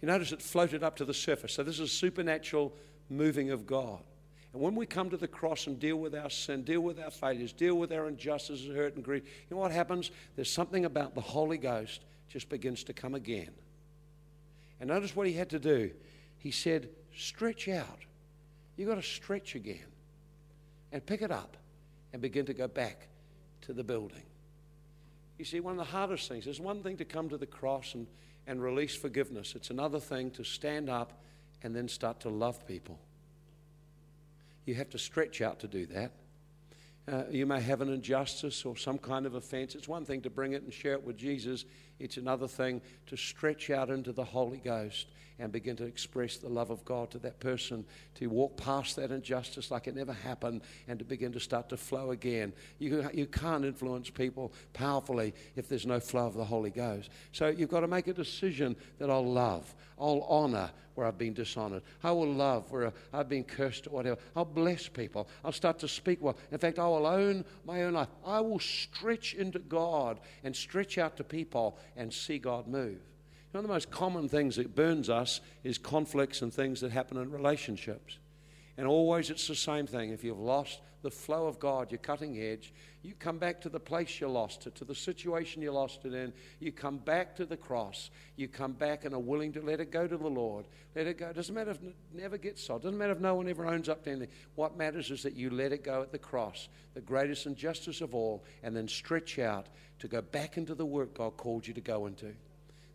You 0.00 0.06
notice 0.06 0.30
it 0.30 0.40
floated 0.40 0.84
up 0.84 0.94
to 0.96 1.04
the 1.04 1.12
surface. 1.12 1.54
So, 1.54 1.64
this 1.64 1.74
is 1.74 1.80
a 1.80 1.88
supernatural 1.88 2.72
moving 3.10 3.50
of 3.50 3.66
God. 3.66 4.00
And 4.52 4.62
when 4.62 4.76
we 4.76 4.86
come 4.86 5.10
to 5.10 5.16
the 5.16 5.26
cross 5.26 5.66
and 5.66 5.78
deal 5.78 5.96
with 5.96 6.14
our 6.14 6.30
sin, 6.30 6.62
deal 6.62 6.82
with 6.82 7.00
our 7.00 7.10
failures, 7.10 7.52
deal 7.52 7.74
with 7.74 7.90
our 7.90 8.06
injustices, 8.06 8.74
hurt, 8.74 8.94
and 8.94 9.04
grief, 9.04 9.24
you 9.24 9.56
know 9.56 9.60
what 9.60 9.72
happens? 9.72 10.12
There's 10.36 10.52
something 10.52 10.84
about 10.84 11.16
the 11.16 11.20
Holy 11.20 11.58
Ghost 11.58 12.04
just 12.28 12.48
begins 12.48 12.84
to 12.84 12.92
come 12.92 13.14
again. 13.14 13.50
And 14.80 14.88
notice 14.88 15.16
what 15.16 15.26
he 15.26 15.32
had 15.32 15.50
to 15.50 15.58
do. 15.58 15.90
He 16.38 16.52
said, 16.52 16.90
stretch 17.16 17.66
out. 17.66 17.98
You've 18.76 18.88
got 18.88 18.94
to 18.94 19.02
stretch 19.02 19.56
again 19.56 19.86
and 20.92 21.04
pick 21.04 21.22
it 21.22 21.32
up 21.32 21.56
and 22.12 22.22
begin 22.22 22.46
to 22.46 22.54
go 22.54 22.68
back 22.68 23.08
to 23.62 23.72
the 23.72 23.82
building. 23.82 24.22
You 25.38 25.44
see, 25.44 25.60
one 25.60 25.72
of 25.72 25.78
the 25.78 25.92
hardest 25.92 26.28
things 26.28 26.46
is 26.46 26.60
one 26.60 26.82
thing 26.82 26.96
to 26.96 27.04
come 27.04 27.28
to 27.28 27.38
the 27.38 27.46
cross 27.46 27.94
and, 27.94 28.06
and 28.46 28.60
release 28.62 28.96
forgiveness, 28.96 29.54
it's 29.54 29.70
another 29.70 30.00
thing 30.00 30.30
to 30.32 30.44
stand 30.44 30.90
up 30.90 31.22
and 31.62 31.74
then 31.74 31.88
start 31.88 32.20
to 32.20 32.28
love 32.28 32.66
people. 32.66 32.98
You 34.66 34.74
have 34.74 34.90
to 34.90 34.98
stretch 34.98 35.40
out 35.40 35.60
to 35.60 35.68
do 35.68 35.86
that. 35.86 36.12
Uh, 37.10 37.24
you 37.30 37.46
may 37.46 37.60
have 37.60 37.80
an 37.80 37.90
injustice 37.90 38.64
or 38.66 38.76
some 38.76 38.98
kind 38.98 39.24
of 39.24 39.34
offense. 39.34 39.74
It's 39.74 39.88
one 39.88 40.04
thing 40.04 40.20
to 40.22 40.30
bring 40.30 40.52
it 40.52 40.62
and 40.62 40.72
share 40.72 40.92
it 40.92 41.02
with 41.02 41.16
Jesus, 41.16 41.64
it's 41.98 42.16
another 42.16 42.48
thing 42.48 42.80
to 43.06 43.16
stretch 43.16 43.70
out 43.70 43.90
into 43.90 44.12
the 44.12 44.24
Holy 44.24 44.58
Ghost 44.58 45.08
and 45.38 45.52
begin 45.52 45.76
to 45.76 45.84
express 45.84 46.36
the 46.36 46.48
love 46.48 46.70
of 46.70 46.84
God 46.84 47.10
to 47.12 47.18
that 47.18 47.38
person, 47.38 47.84
to 48.16 48.26
walk 48.26 48.56
past 48.56 48.96
that 48.96 49.10
injustice 49.10 49.70
like 49.70 49.86
it 49.86 49.94
never 49.94 50.12
happened, 50.12 50.62
and 50.88 50.98
to 50.98 51.04
begin 51.04 51.32
to 51.32 51.40
start 51.40 51.68
to 51.68 51.76
flow 51.76 52.10
again. 52.10 52.52
You, 52.78 53.08
you 53.14 53.26
can't 53.26 53.64
influence 53.64 54.10
people 54.10 54.52
powerfully 54.72 55.34
if 55.54 55.68
there's 55.68 55.86
no 55.86 56.00
flow 56.00 56.26
of 56.26 56.34
the 56.34 56.44
Holy 56.44 56.70
Ghost. 56.70 57.10
So 57.32 57.48
you've 57.48 57.70
got 57.70 57.80
to 57.80 57.88
make 57.88 58.08
a 58.08 58.12
decision 58.12 58.74
that 58.98 59.10
I'll 59.10 59.30
love, 59.30 59.72
I'll 59.98 60.26
honor 60.28 60.70
where 60.94 61.06
I've 61.06 61.18
been 61.18 61.34
dishonored, 61.34 61.82
I 62.02 62.10
will 62.10 62.32
love 62.32 62.72
where 62.72 62.92
I've 63.12 63.28
been 63.28 63.44
cursed 63.44 63.86
or 63.86 63.90
whatever. 63.90 64.18
I'll 64.34 64.44
bless 64.44 64.88
people, 64.88 65.28
I'll 65.44 65.52
start 65.52 65.78
to 65.78 65.88
speak 65.88 66.20
well. 66.20 66.36
In 66.50 66.58
fact, 66.58 66.80
I 66.80 66.88
will 66.88 67.06
own 67.06 67.44
my 67.64 67.84
own 67.84 67.92
life. 67.92 68.08
I 68.26 68.40
will 68.40 68.58
stretch 68.58 69.34
into 69.34 69.60
God 69.60 70.18
and 70.42 70.56
stretch 70.56 70.98
out 70.98 71.16
to 71.18 71.22
people 71.22 71.78
and 71.96 72.12
see 72.12 72.38
God 72.38 72.66
move. 72.66 72.98
One 73.52 73.64
of 73.64 73.68
the 73.68 73.74
most 73.74 73.90
common 73.90 74.28
things 74.28 74.56
that 74.56 74.74
burns 74.74 75.08
us 75.08 75.40
is 75.64 75.78
conflicts 75.78 76.42
and 76.42 76.52
things 76.52 76.80
that 76.80 76.90
happen 76.90 77.16
in 77.16 77.30
relationships. 77.30 78.18
And 78.78 78.86
always 78.86 79.28
it's 79.28 79.48
the 79.48 79.56
same 79.56 79.88
thing. 79.88 80.10
If 80.10 80.22
you've 80.22 80.38
lost 80.38 80.80
the 81.02 81.10
flow 81.10 81.48
of 81.48 81.58
God, 81.58 81.90
you're 81.90 81.98
cutting 81.98 82.40
edge, 82.40 82.72
you 83.02 83.12
come 83.12 83.38
back 83.38 83.60
to 83.62 83.68
the 83.68 83.80
place 83.80 84.20
you 84.20 84.28
lost 84.28 84.68
it, 84.68 84.76
to 84.76 84.84
the 84.84 84.94
situation 84.94 85.62
you 85.62 85.72
lost 85.72 86.04
it 86.04 86.14
in. 86.14 86.32
You 86.60 86.70
come 86.70 86.98
back 86.98 87.34
to 87.36 87.44
the 87.44 87.56
cross. 87.56 88.10
You 88.36 88.46
come 88.46 88.72
back 88.72 89.04
and 89.04 89.14
are 89.14 89.20
willing 89.20 89.52
to 89.54 89.62
let 89.62 89.80
it 89.80 89.90
go 89.90 90.06
to 90.06 90.16
the 90.16 90.28
Lord. 90.28 90.66
Let 90.94 91.08
it 91.08 91.18
go. 91.18 91.26
It 91.26 91.34
doesn't 91.34 91.54
matter 91.54 91.72
if 91.72 91.82
it 91.82 91.96
never 92.14 92.38
gets 92.38 92.64
solved. 92.64 92.84
It 92.84 92.88
doesn't 92.88 92.98
matter 92.98 93.12
if 93.12 93.20
no 93.20 93.34
one 93.34 93.48
ever 93.48 93.66
owns 93.66 93.88
up 93.88 94.04
to 94.04 94.10
anything. 94.10 94.28
What 94.54 94.76
matters 94.76 95.10
is 95.10 95.24
that 95.24 95.34
you 95.34 95.50
let 95.50 95.72
it 95.72 95.82
go 95.82 96.00
at 96.02 96.12
the 96.12 96.18
cross, 96.18 96.68
the 96.94 97.00
greatest 97.00 97.46
injustice 97.46 98.00
of 98.00 98.14
all, 98.14 98.44
and 98.62 98.76
then 98.76 98.86
stretch 98.86 99.40
out 99.40 99.66
to 99.98 100.06
go 100.06 100.22
back 100.22 100.56
into 100.56 100.76
the 100.76 100.86
work 100.86 101.14
God 101.14 101.36
called 101.36 101.66
you 101.66 101.74
to 101.74 101.80
go 101.80 102.06
into. 102.06 102.32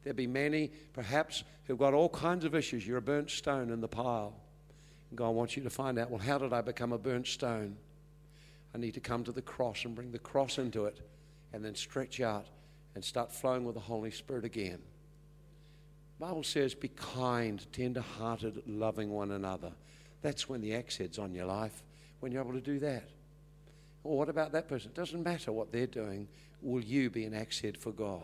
There'll 0.04 0.16
be 0.16 0.28
many, 0.28 0.72
perhaps, 0.94 1.44
who've 1.66 1.78
got 1.78 1.94
all 1.94 2.10
kinds 2.10 2.46
of 2.46 2.56
issues. 2.56 2.88
You're 2.88 2.98
a 2.98 3.02
burnt 3.02 3.30
stone 3.30 3.70
in 3.70 3.82
the 3.82 3.90
pile. 3.90 4.43
God 5.16 5.32
wants 5.32 5.56
you 5.56 5.64
to 5.64 5.70
find 5.70 5.98
out 5.98 6.10
well, 6.10 6.20
how 6.20 6.38
did 6.38 6.54
I 6.54 6.62
become 6.62 6.94
a 6.94 6.98
burnt 6.98 7.28
stone? 7.28 7.78
I 8.74 8.78
need 8.78 8.94
to 8.96 9.00
come 9.00 9.24
to 9.26 9.32
the 9.32 9.42
cross 9.42 9.86
and 9.86 9.94
bring 9.96 10.12
the 10.12 10.20
cross 10.20 10.58
into 10.58 10.86
it 10.86 11.00
and 11.54 11.64
then 11.64 11.76
stretch 11.76 12.20
out 12.20 12.48
and 12.96 13.04
start 13.04 13.32
flowing 13.32 13.66
with 13.66 13.76
the 13.76 13.82
Holy 13.82 14.12
Spirit 14.12 14.46
again. 14.46 14.80
Bible 16.20 16.44
says, 16.44 16.74
be 16.74 16.90
kind, 16.90 17.66
tender 17.72 18.02
hearted, 18.02 18.64
loving 18.66 19.10
one 19.12 19.32
another. 19.32 19.72
That's 20.22 20.48
when 20.48 20.62
the 20.62 20.74
axe 20.76 20.98
head's 20.98 21.20
on 21.20 21.34
your 21.34 21.46
life, 21.46 21.84
when 22.20 22.32
you're 22.32 22.42
able 22.42 22.54
to 22.54 22.62
do 22.62 22.80
that. 22.80 23.10
Or 24.04 24.18
what 24.18 24.30
about 24.30 24.52
that 24.54 24.68
person? 24.68 24.92
It 24.92 24.96
doesn't 24.96 25.24
matter 25.24 25.52
what 25.52 25.72
they're 25.72 25.88
doing. 25.88 26.28
Will 26.62 26.84
you 26.84 27.10
be 27.10 27.26
an 27.26 27.34
axe 27.34 27.60
head 27.60 27.78
for 27.78 27.92
God? 27.92 28.22